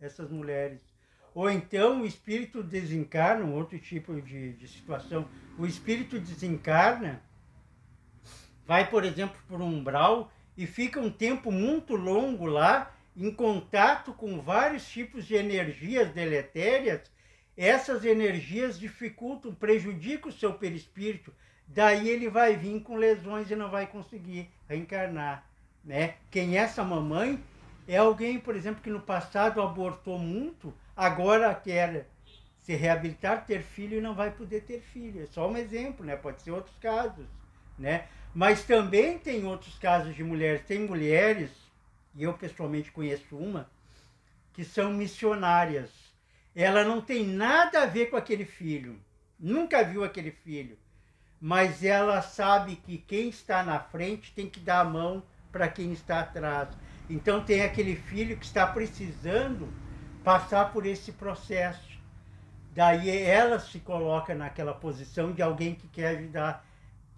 essas 0.00 0.30
mulheres. 0.30 0.80
Ou 1.34 1.50
então 1.50 2.00
o 2.00 2.06
espírito 2.06 2.62
desencarna, 2.62 3.44
um 3.44 3.52
outro 3.52 3.78
tipo 3.78 4.18
de, 4.22 4.54
de 4.54 4.66
situação. 4.66 5.28
O 5.58 5.66
espírito 5.66 6.18
desencarna, 6.18 7.22
vai, 8.66 8.88
por 8.88 9.04
exemplo, 9.04 9.38
por 9.46 9.60
um 9.60 9.66
umbral 9.66 10.32
e 10.56 10.66
fica 10.66 10.98
um 10.98 11.10
tempo 11.10 11.52
muito 11.52 11.94
longo 11.94 12.46
lá 12.46 12.96
em 13.14 13.30
contato 13.30 14.14
com 14.14 14.40
vários 14.40 14.88
tipos 14.88 15.26
de 15.26 15.34
energias 15.34 16.08
deletérias, 16.12 17.12
essas 17.58 18.06
energias 18.06 18.80
dificultam, 18.80 19.54
prejudicam 19.54 20.30
o 20.30 20.34
seu 20.34 20.54
perispírito. 20.54 21.30
Daí 21.66 22.08
ele 22.08 22.30
vai 22.30 22.56
vir 22.56 22.82
com 22.82 22.96
lesões 22.96 23.50
e 23.50 23.54
não 23.54 23.70
vai 23.70 23.86
conseguir 23.86 24.48
reencarnar. 24.66 25.49
Né? 25.84 26.14
Quem 26.30 26.56
é 26.56 26.60
essa 26.60 26.84
mamãe 26.84 27.42
é 27.88 27.96
alguém, 27.96 28.38
por 28.38 28.54
exemplo, 28.54 28.82
que 28.82 28.90
no 28.90 29.00
passado 29.00 29.60
abortou 29.60 30.18
muito, 30.18 30.72
agora 30.96 31.54
quer 31.54 32.06
se 32.60 32.74
reabilitar, 32.74 33.46
ter 33.46 33.62
filho 33.62 33.98
e 33.98 34.00
não 34.00 34.14
vai 34.14 34.30
poder 34.30 34.62
ter 34.62 34.80
filho. 34.80 35.22
É 35.22 35.26
só 35.26 35.48
um 35.48 35.56
exemplo, 35.56 36.04
né? 36.04 36.14
Pode 36.14 36.42
ser 36.42 36.50
outros 36.50 36.76
casos, 36.78 37.26
né? 37.78 38.06
Mas 38.34 38.62
também 38.62 39.18
tem 39.18 39.44
outros 39.44 39.76
casos 39.78 40.14
de 40.14 40.22
mulheres. 40.22 40.62
Tem 40.66 40.78
mulheres 40.78 41.50
e 42.14 42.22
eu 42.22 42.34
pessoalmente 42.34 42.90
conheço 42.92 43.36
uma, 43.36 43.70
que 44.52 44.64
são 44.64 44.92
missionárias. 44.92 45.90
Ela 46.54 46.84
não 46.84 47.00
tem 47.00 47.24
nada 47.24 47.82
a 47.82 47.86
ver 47.86 48.06
com 48.06 48.16
aquele 48.16 48.44
filho, 48.44 49.00
nunca 49.38 49.84
viu 49.84 50.04
aquele 50.04 50.30
filho, 50.30 50.76
mas 51.40 51.84
ela 51.84 52.20
sabe 52.20 52.76
que 52.76 52.98
quem 52.98 53.28
está 53.28 53.62
na 53.62 53.78
frente 53.78 54.32
tem 54.34 54.48
que 54.48 54.60
dar 54.60 54.80
a 54.80 54.84
mão 54.84 55.22
para 55.50 55.68
quem 55.68 55.92
está 55.92 56.20
atrás. 56.20 56.68
Então 57.08 57.44
tem 57.44 57.62
aquele 57.62 57.96
filho 57.96 58.36
que 58.36 58.44
está 58.44 58.66
precisando 58.66 59.68
passar 60.22 60.72
por 60.72 60.86
esse 60.86 61.12
processo. 61.12 61.90
Daí 62.72 63.10
ela 63.10 63.58
se 63.58 63.80
coloca 63.80 64.34
naquela 64.34 64.72
posição 64.72 65.32
de 65.32 65.42
alguém 65.42 65.74
que 65.74 65.88
quer 65.88 66.16
ajudar 66.18 66.64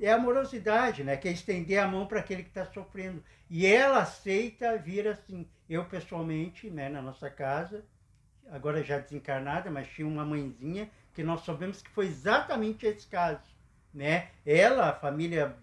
é 0.05 0.13
amorosidade, 0.13 1.05
né? 1.05 1.17
Que 1.17 1.29
é 1.29 1.33
estender 1.33 1.79
a 1.79 1.87
mão 1.87 2.07
para 2.07 2.21
aquele 2.21 2.43
que 2.43 2.49
está 2.49 2.67
sofrendo. 2.67 3.23
E 3.49 3.67
ela 3.67 4.03
aceita 4.03 4.77
vir 4.77 5.07
assim. 5.07 5.47
Eu, 5.69 5.85
pessoalmente, 5.85 6.69
né, 6.69 6.89
na 6.89 7.01
nossa 7.01 7.31
casa, 7.31 7.85
agora 8.51 8.83
já 8.83 8.99
desencarnada, 8.99 9.71
mas 9.71 9.89
tinha 9.89 10.07
uma 10.07 10.25
mãezinha 10.25 10.91
que 11.15 11.23
nós 11.23 11.45
sabemos 11.45 11.81
que 11.81 11.91
foi 11.91 12.07
exatamente 12.07 12.85
esse 12.85 13.07
caso. 13.07 13.41
Né? 13.95 14.29
Ela, 14.45 14.91
a 14.91 14.95
família 14.95 15.57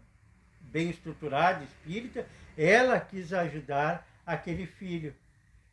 bem 0.62 0.90
estruturada, 0.90 1.64
espírita, 1.64 2.26
ela 2.62 3.00
quis 3.00 3.32
ajudar 3.32 4.06
aquele 4.26 4.66
filho. 4.66 5.16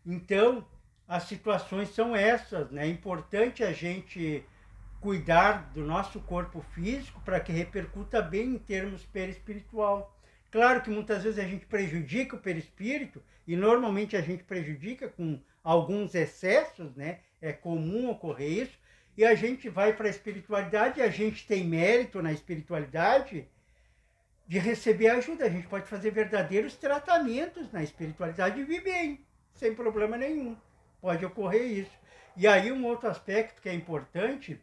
Então, 0.05 0.65
as 1.09 1.25
situações 1.25 1.89
são 1.89 2.15
essas, 2.15 2.71
né? 2.71 2.87
É 2.87 2.89
importante 2.89 3.65
a 3.65 3.73
gente 3.73 4.45
cuidar 5.01 5.73
do 5.75 5.85
nosso 5.85 6.21
corpo 6.21 6.61
físico 6.73 7.21
para 7.25 7.41
que 7.41 7.51
repercuta 7.51 8.23
bem 8.23 8.55
em 8.55 8.59
termos 8.59 9.05
perispiritual. 9.05 10.17
Claro 10.51 10.81
que 10.81 10.91
muitas 10.91 11.25
vezes 11.25 11.41
a 11.41 11.47
gente 11.47 11.67
prejudica 11.67 12.37
o 12.37 12.41
perispírito 12.41 13.21
e 13.47 13.57
normalmente 13.57 14.17
a 14.17 14.21
gente 14.21 14.45
prejudica 14.45 15.09
com 15.09 15.41
alguns 15.65 16.15
excessos, 16.15 16.95
né? 16.95 17.19
É 17.43 17.53
comum 17.53 18.11
ocorrer 18.11 18.63
isso. 18.63 18.79
E 19.17 19.25
a 19.25 19.35
gente 19.35 19.69
vai 19.69 19.93
para 19.93 20.07
a 20.07 20.11
espiritualidade 20.11 21.03
a 21.03 21.09
gente 21.09 21.47
tem 21.47 21.65
mérito 21.65 22.23
na 22.23 22.33
espiritualidade 22.33 23.49
de 24.47 24.59
receber 24.59 25.09
ajuda. 25.09 25.45
A 25.45 25.51
gente 25.51 25.67
pode 25.67 25.87
fazer 25.87 26.11
verdadeiros 26.11 26.77
tratamentos 26.77 27.71
na 27.73 27.83
espiritualidade 27.83 28.61
e 28.61 28.65
viver 28.65 28.83
bem, 28.83 29.27
sem 29.55 29.75
problema 29.75 30.17
nenhum. 30.17 30.57
Pode 31.01 31.25
ocorrer 31.25 31.67
isso. 31.67 31.99
E 32.37 32.47
aí 32.47 32.71
um 32.71 32.85
outro 32.85 33.09
aspecto 33.09 33.61
que 33.61 33.69
é 33.69 33.75
importante 33.75 34.61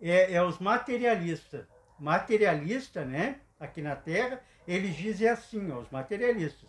é, 0.00 0.32
é 0.32 0.42
os 0.42 0.58
materialistas. 0.58 1.66
Materialista, 1.98 3.04
né? 3.04 3.40
Aqui 3.58 3.80
na 3.80 3.96
Terra, 3.96 4.42
eles 4.68 4.94
dizem 4.94 5.28
assim, 5.28 5.70
ó, 5.70 5.78
os 5.78 5.90
materialistas. 5.90 6.68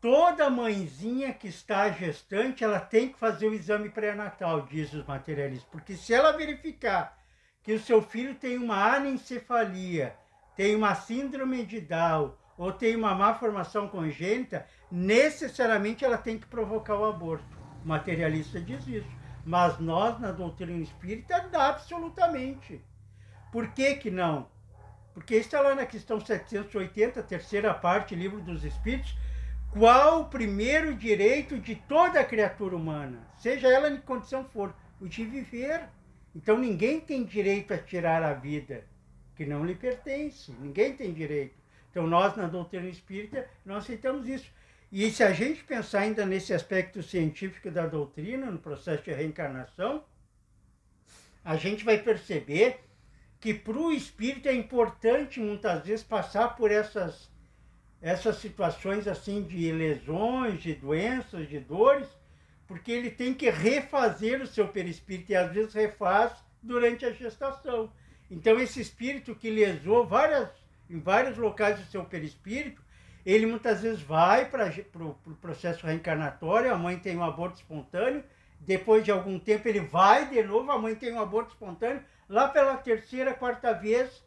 Toda 0.00 0.48
mãezinha 0.48 1.34
que 1.34 1.48
está 1.48 1.90
gestante, 1.90 2.64
ela 2.64 2.80
tem 2.80 3.12
que 3.12 3.18
fazer 3.18 3.46
o 3.46 3.52
exame 3.52 3.90
pré-natal, 3.90 4.62
diz 4.62 4.90
os 4.94 5.04
materialistas. 5.04 5.68
Porque 5.70 5.94
se 5.94 6.14
ela 6.14 6.32
verificar 6.32 7.18
que 7.62 7.74
o 7.74 7.78
seu 7.78 8.00
filho 8.00 8.34
tem 8.34 8.56
uma 8.56 8.94
anencefalia, 8.94 10.16
tem 10.56 10.74
uma 10.76 10.94
síndrome 10.94 11.64
de 11.64 11.80
Down 11.80 12.34
ou 12.56 12.72
tem 12.72 12.94
uma 12.94 13.14
má 13.14 13.34
formação 13.34 13.88
congênita, 13.88 14.66
necessariamente 14.90 16.04
ela 16.04 16.18
tem 16.18 16.38
que 16.38 16.46
provocar 16.46 16.96
o 16.96 17.06
aborto. 17.06 17.56
O 17.82 17.88
materialista 17.88 18.60
diz 18.60 18.86
isso. 18.86 19.08
Mas 19.44 19.78
nós, 19.78 20.20
na 20.20 20.32
doutrina 20.32 20.82
espírita, 20.82 21.48
dá 21.50 21.68
absolutamente. 21.68 22.84
Por 23.50 23.68
que 23.68 23.94
que 23.94 24.10
não? 24.10 24.46
Porque 25.14 25.36
está 25.36 25.60
lá 25.60 25.74
na 25.74 25.86
questão 25.86 26.20
780, 26.20 27.22
terceira 27.22 27.72
parte, 27.72 28.14
livro 28.14 28.40
dos 28.40 28.64
Espíritos, 28.64 29.16
qual 29.70 30.20
o 30.20 30.28
primeiro 30.28 30.94
direito 30.94 31.58
de 31.58 31.74
toda 31.74 32.22
criatura 32.24 32.76
humana, 32.76 33.26
seja 33.38 33.68
ela 33.68 33.88
em 33.88 33.96
que 33.96 34.02
condição 34.02 34.44
for, 34.44 34.74
o 35.00 35.08
de 35.08 35.24
viver. 35.24 35.88
Então 36.34 36.58
ninguém 36.58 37.00
tem 37.00 37.24
direito 37.24 37.72
a 37.72 37.78
tirar 37.78 38.22
a 38.22 38.34
vida 38.34 38.84
que 39.40 39.46
não 39.46 39.64
lhe 39.64 39.74
pertence, 39.74 40.52
ninguém 40.60 40.94
tem 40.94 41.14
direito. 41.14 41.54
Então 41.90 42.06
nós, 42.06 42.36
na 42.36 42.46
doutrina 42.46 42.90
espírita, 42.90 43.48
não 43.64 43.76
aceitamos 43.76 44.28
isso. 44.28 44.52
E 44.92 45.10
se 45.10 45.22
a 45.24 45.32
gente 45.32 45.64
pensar 45.64 46.00
ainda 46.00 46.26
nesse 46.26 46.52
aspecto 46.52 47.02
científico 47.02 47.70
da 47.70 47.86
doutrina, 47.86 48.50
no 48.50 48.58
processo 48.58 49.02
de 49.02 49.14
reencarnação, 49.14 50.04
a 51.42 51.56
gente 51.56 51.86
vai 51.86 51.96
perceber 51.96 52.80
que 53.40 53.54
para 53.54 53.78
o 53.78 53.90
espírito 53.90 54.46
é 54.46 54.52
importante 54.52 55.40
muitas 55.40 55.86
vezes 55.86 56.04
passar 56.04 56.54
por 56.54 56.70
essas, 56.70 57.30
essas 58.02 58.36
situações 58.36 59.08
assim 59.08 59.42
de 59.42 59.72
lesões, 59.72 60.62
de 60.62 60.74
doenças, 60.74 61.48
de 61.48 61.58
dores, 61.58 62.08
porque 62.66 62.92
ele 62.92 63.10
tem 63.10 63.32
que 63.32 63.48
refazer 63.48 64.42
o 64.42 64.46
seu 64.46 64.68
perispírito 64.68 65.32
e 65.32 65.34
às 65.34 65.50
vezes 65.50 65.72
refaz 65.72 66.30
durante 66.62 67.06
a 67.06 67.10
gestação. 67.10 67.90
Então 68.30 68.60
esse 68.60 68.80
espírito 68.80 69.34
que 69.34 69.50
lesou 69.50 70.06
várias, 70.06 70.48
em 70.88 71.00
vários 71.00 71.36
locais 71.36 71.78
do 71.78 71.90
seu 71.90 72.04
perispírito, 72.04 72.82
ele 73.26 73.44
muitas 73.44 73.82
vezes 73.82 74.00
vai 74.00 74.48
para 74.48 74.68
o 74.68 74.84
pro, 74.84 75.14
pro 75.14 75.34
processo 75.36 75.86
reencarnatório, 75.86 76.72
a 76.72 76.78
mãe 76.78 76.98
tem 76.98 77.16
um 77.16 77.24
aborto 77.24 77.56
espontâneo, 77.56 78.24
depois 78.60 79.04
de 79.04 79.10
algum 79.10 79.38
tempo 79.38 79.68
ele 79.68 79.80
vai 79.80 80.28
de 80.28 80.42
novo, 80.42 80.70
a 80.70 80.78
mãe 80.78 80.94
tem 80.94 81.12
um 81.12 81.20
aborto 81.20 81.52
espontâneo, 81.52 82.02
lá 82.28 82.48
pela 82.48 82.76
terceira, 82.76 83.34
quarta 83.34 83.72
vez, 83.72 84.22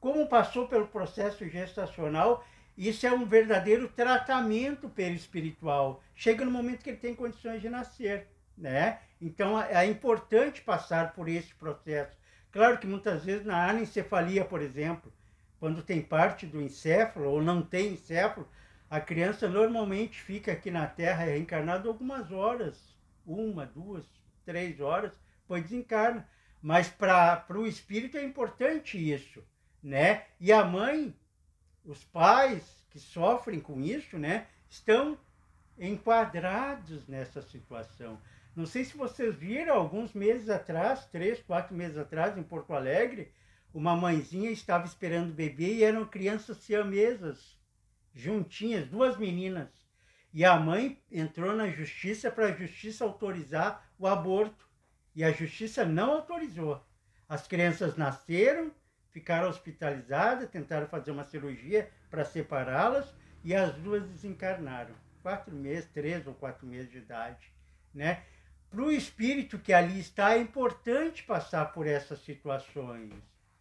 como 0.00 0.28
passou 0.28 0.68
pelo 0.68 0.86
processo 0.86 1.46
gestacional, 1.48 2.44
isso 2.76 3.06
é 3.06 3.12
um 3.12 3.24
verdadeiro 3.24 3.88
tratamento 3.88 4.88
perispiritual. 4.88 6.00
Chega 6.14 6.44
no 6.44 6.50
momento 6.50 6.84
que 6.84 6.90
ele 6.90 6.96
tem 6.98 7.14
condições 7.14 7.60
de 7.60 7.68
nascer, 7.68 8.28
né? 8.56 9.00
Então 9.20 9.60
é 9.60 9.84
importante 9.84 10.60
passar 10.60 11.12
por 11.12 11.28
esse 11.28 11.52
processo. 11.54 12.16
Claro 12.50 12.78
que 12.78 12.86
muitas 12.86 13.24
vezes 13.24 13.44
na 13.44 13.68
anencefalia, 13.68 14.44
por 14.44 14.62
exemplo, 14.62 15.12
quando 15.60 15.82
tem 15.82 16.00
parte 16.00 16.46
do 16.46 16.62
encéfalo 16.62 17.30
ou 17.30 17.42
não 17.42 17.62
tem 17.62 17.92
encéfalo, 17.92 18.48
a 18.88 19.00
criança 19.00 19.48
normalmente 19.48 20.20
fica 20.20 20.52
aqui 20.52 20.70
na 20.70 20.86
Terra 20.86 21.24
reencarnada 21.24 21.88
algumas 21.88 22.32
horas, 22.32 22.96
uma, 23.26 23.66
duas, 23.66 24.06
três 24.46 24.80
horas, 24.80 25.12
depois 25.42 25.62
desencarna. 25.62 26.26
Mas 26.62 26.88
para 26.88 27.44
o 27.50 27.66
espírito 27.66 28.16
é 28.16 28.24
importante 28.24 28.96
isso, 28.98 29.44
né? 29.82 30.24
E 30.40 30.52
a 30.52 30.64
mãe, 30.64 31.14
os 31.84 32.02
pais 32.04 32.62
que 32.90 32.98
sofrem 32.98 33.60
com 33.60 33.80
isso, 33.80 34.18
né, 34.18 34.46
estão 34.68 35.18
enquadrados 35.78 37.06
nessa 37.06 37.42
situação. 37.42 38.18
Não 38.58 38.66
sei 38.66 38.84
se 38.84 38.96
vocês 38.96 39.36
viram 39.36 39.76
alguns 39.76 40.12
meses 40.12 40.50
atrás, 40.50 41.06
três, 41.06 41.40
quatro 41.40 41.76
meses 41.76 41.96
atrás, 41.96 42.36
em 42.36 42.42
Porto 42.42 42.72
Alegre, 42.72 43.32
uma 43.72 43.94
mãezinha 43.94 44.50
estava 44.50 44.84
esperando 44.84 45.30
o 45.30 45.32
bebê 45.32 45.74
e 45.74 45.84
eram 45.84 46.04
crianças 46.04 46.56
siamesas, 46.56 47.56
juntinhas, 48.12 48.88
duas 48.88 49.16
meninas. 49.16 49.68
E 50.34 50.44
a 50.44 50.58
mãe 50.58 51.00
entrou 51.08 51.54
na 51.54 51.70
justiça 51.70 52.32
para 52.32 52.46
a 52.46 52.52
justiça 52.52 53.04
autorizar 53.04 53.88
o 53.96 54.08
aborto. 54.08 54.68
E 55.14 55.22
a 55.22 55.30
justiça 55.30 55.84
não 55.84 56.10
autorizou. 56.14 56.84
As 57.28 57.46
crianças 57.46 57.96
nasceram, 57.96 58.72
ficaram 59.10 59.48
hospitalizadas, 59.48 60.50
tentaram 60.50 60.88
fazer 60.88 61.12
uma 61.12 61.22
cirurgia 61.22 61.88
para 62.10 62.24
separá-las 62.24 63.14
e 63.44 63.54
as 63.54 63.72
duas 63.76 64.02
desencarnaram. 64.02 64.96
Quatro 65.22 65.54
meses, 65.54 65.88
três 65.92 66.26
ou 66.26 66.34
quatro 66.34 66.66
meses 66.66 66.90
de 66.90 66.98
idade. 66.98 67.52
Né? 67.94 68.24
Para 68.70 68.82
o 68.82 68.92
espírito 68.92 69.58
que 69.58 69.72
ali 69.72 69.98
está, 69.98 70.34
é 70.34 70.38
importante 70.38 71.22
passar 71.22 71.72
por 71.72 71.86
essas 71.86 72.18
situações. 72.20 73.14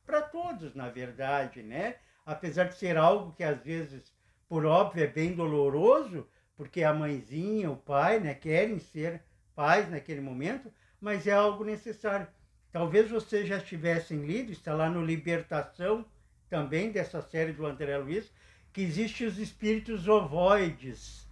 Para 0.05 0.21
todos, 0.21 0.75
na 0.75 0.89
verdade, 0.89 1.63
né? 1.63 1.95
Apesar 2.25 2.65
de 2.65 2.75
ser 2.75 2.97
algo 2.97 3.31
que 3.31 3.43
às 3.43 3.63
vezes, 3.63 4.13
por 4.49 4.65
óbvio, 4.65 5.03
é 5.03 5.07
bem 5.07 5.33
doloroso, 5.33 6.27
porque 6.57 6.83
a 6.83 6.93
mãezinha, 6.93 7.71
o 7.71 7.77
pai, 7.77 8.19
né, 8.19 8.33
querem 8.33 8.79
ser 8.79 9.21
pais 9.55 9.89
naquele 9.89 10.19
momento, 10.19 10.71
mas 10.99 11.25
é 11.25 11.31
algo 11.31 11.63
necessário. 11.63 12.27
Talvez 12.69 13.09
vocês 13.09 13.47
já 13.47 13.61
tivessem 13.61 14.25
lido, 14.25 14.51
está 14.51 14.73
lá 14.73 14.89
no 14.89 15.05
Libertação, 15.05 16.05
também 16.49 16.91
dessa 16.91 17.21
série 17.21 17.53
do 17.53 17.65
André 17.65 17.97
Luiz, 17.97 18.29
que 18.73 18.81
existem 18.81 19.25
os 19.25 19.37
espíritos 19.37 20.07
ovoides 20.07 21.26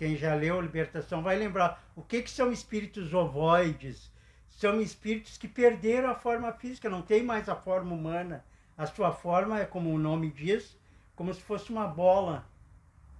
quem 0.00 0.16
já 0.16 0.34
leu 0.34 0.58
Libertação 0.62 1.22
vai 1.22 1.36
lembrar. 1.36 1.84
O 1.94 2.00
que, 2.00 2.22
que 2.22 2.30
são 2.30 2.50
espíritos 2.50 3.12
ovoides? 3.12 4.10
São 4.48 4.80
espíritos 4.80 5.36
que 5.36 5.46
perderam 5.46 6.08
a 6.08 6.14
forma 6.14 6.50
física, 6.54 6.88
não 6.88 7.02
tem 7.02 7.22
mais 7.22 7.50
a 7.50 7.54
forma 7.54 7.94
humana. 7.94 8.42
A 8.78 8.86
sua 8.86 9.12
forma 9.12 9.60
é, 9.60 9.66
como 9.66 9.92
o 9.92 9.98
nome 9.98 10.30
diz, 10.30 10.74
como 11.14 11.34
se 11.34 11.42
fosse 11.42 11.70
uma 11.70 11.86
bola, 11.86 12.48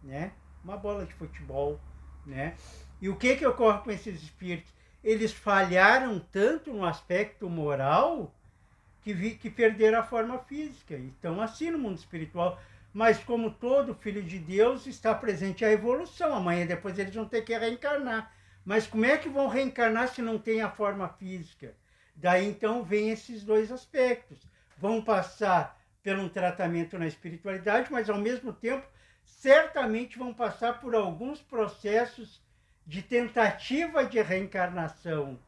né? 0.03 0.33
Uma 0.65 0.79
bola 0.79 1.05
de 1.05 1.13
futebol, 1.13 1.79
né? 2.25 2.57
E 2.99 3.11
o 3.11 3.17
que, 3.17 3.37
que 3.37 3.47
ocorre 3.47 3.81
com 3.81 3.91
esses 3.91 4.23
espíritos? 4.23 4.73
Eles 5.05 5.35
falharam 5.35 6.19
tanto 6.33 6.73
no 6.73 6.87
aspecto 6.87 7.51
moral 7.51 8.35
que, 9.03 9.13
vi, 9.13 9.33
que 9.33 9.51
perderam 9.51 9.99
a 9.99 10.03
forma 10.03 10.39
física. 10.39 10.97
Então, 10.97 11.43
assim 11.43 11.71
no 11.71 11.79
mundo 11.79 11.99
espiritual 11.99 12.59
mas 12.93 13.23
como 13.23 13.51
todo 13.51 13.95
filho 13.95 14.23
de 14.23 14.39
Deus 14.39 14.87
está 14.87 15.15
presente 15.15 15.65
a 15.65 15.71
evolução. 15.71 16.35
Amanhã 16.35 16.67
depois 16.67 16.99
eles 16.99 17.15
vão 17.15 17.27
ter 17.27 17.43
que 17.43 17.57
reencarnar. 17.57 18.33
Mas 18.65 18.87
como 18.87 19.05
é 19.05 19.17
que 19.17 19.29
vão 19.29 19.49
reencarnar 19.49 20.09
se 20.09 20.21
não 20.21 20.39
tem 20.39 20.61
a 20.61 20.71
forma 20.71 21.09
física? 21.09 21.75
Daí 22.15 22.47
então 22.47 22.83
vem 22.83 23.11
esses 23.11 23.45
dois 23.45 23.71
aspectos. 23.71 24.39
Vão 24.77 25.03
passar 25.03 25.81
por 26.03 26.17
um 26.17 26.29
tratamento 26.29 26.99
na 26.99 27.07
espiritualidade, 27.07 27.91
mas 27.93 28.11
ao 28.11 28.19
mesmo 28.19 28.53
tempo 28.53 28.87
certamente 29.25 30.19
vão 30.19 30.35
passar 30.35 30.81
por 30.81 30.95
alguns 30.95 31.41
processos 31.41 32.43
de 32.87 33.03
tentativa 33.03 34.05
de 34.05 34.21
reencarnação, 34.21 35.39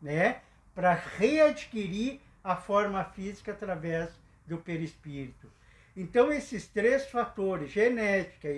né? 0.00 0.40
Para 0.74 0.94
readquirir 0.94 2.20
a 2.42 2.56
forma 2.56 3.04
física 3.04 3.52
através 3.52 4.10
do 4.46 4.58
perispírito. 4.58 5.50
Então, 5.96 6.30
esses 6.30 6.68
três 6.68 7.06
fatores, 7.06 7.70
genética, 7.70 8.48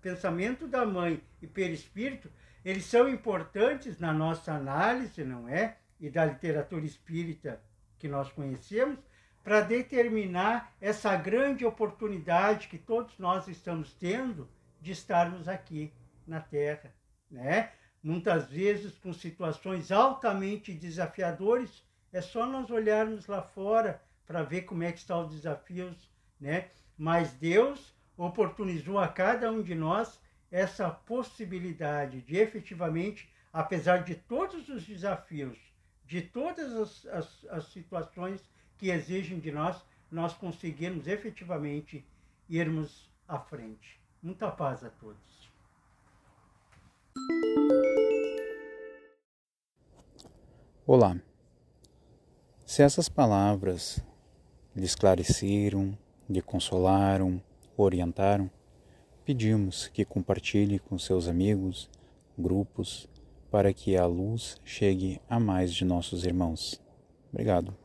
pensamento 0.00 0.66
da 0.66 0.86
mãe 0.86 1.22
e 1.42 1.46
perispírito, 1.46 2.32
eles 2.64 2.86
são 2.86 3.06
importantes 3.06 3.98
na 3.98 4.14
nossa 4.14 4.54
análise, 4.54 5.22
não 5.22 5.46
é? 5.46 5.76
E 6.00 6.08
da 6.08 6.24
literatura 6.24 6.86
espírita 6.86 7.60
que 7.98 8.08
nós 8.08 8.32
conhecemos, 8.32 8.98
para 9.44 9.60
determinar 9.60 10.74
essa 10.80 11.14
grande 11.16 11.66
oportunidade 11.66 12.68
que 12.68 12.78
todos 12.78 13.18
nós 13.18 13.46
estamos 13.46 13.92
tendo 13.92 14.48
de 14.80 14.92
estarmos 14.92 15.48
aqui 15.48 15.92
na 16.26 16.40
Terra, 16.40 16.94
né? 17.30 17.72
Muitas 18.02 18.48
vezes 18.48 18.96
com 18.96 19.12
situações 19.12 19.92
altamente 19.92 20.72
desafiadoras, 20.72 21.84
é 22.10 22.22
só 22.22 22.46
nós 22.46 22.70
olharmos 22.70 23.26
lá 23.26 23.42
fora 23.42 24.02
para 24.26 24.42
ver 24.42 24.62
como 24.62 24.82
é 24.82 24.90
que 24.90 24.98
estão 24.98 25.26
os 25.26 25.34
desafios 25.34 26.10
né? 26.40 26.68
Mas 26.96 27.32
Deus 27.32 27.94
oportunizou 28.16 28.98
a 28.98 29.08
cada 29.08 29.50
um 29.50 29.62
de 29.62 29.74
nós 29.74 30.20
essa 30.50 30.90
possibilidade 30.90 32.22
de 32.22 32.36
efetivamente, 32.36 33.30
apesar 33.52 33.98
de 33.98 34.14
todos 34.14 34.68
os 34.68 34.84
desafios, 34.84 35.58
de 36.04 36.22
todas 36.22 36.74
as, 36.74 37.06
as, 37.06 37.46
as 37.50 37.64
situações 37.72 38.40
que 38.76 38.90
exigem 38.90 39.38
de 39.38 39.52
nós, 39.52 39.84
nós 40.10 40.32
conseguirmos 40.32 41.06
efetivamente 41.06 42.04
irmos 42.48 43.08
à 43.28 43.38
frente. 43.38 44.00
Muita 44.22 44.50
paz 44.50 44.82
a 44.82 44.90
todos. 44.90 45.50
Olá. 50.84 51.16
Se 52.66 52.82
essas 52.82 53.08
palavras 53.08 54.04
lhe 54.74 54.84
esclareceram, 54.84 55.96
lhe 56.30 56.40
consolaram, 56.40 57.42
orientaram, 57.76 58.48
pedimos 59.24 59.88
que 59.88 60.04
compartilhe 60.04 60.78
com 60.78 60.96
seus 60.96 61.26
amigos, 61.26 61.90
grupos, 62.38 63.08
para 63.50 63.72
que 63.74 63.96
a 63.96 64.06
luz 64.06 64.56
chegue 64.64 65.20
a 65.28 65.40
mais 65.40 65.74
de 65.74 65.84
nossos 65.84 66.24
irmãos. 66.24 66.80
Obrigado. 67.32 67.79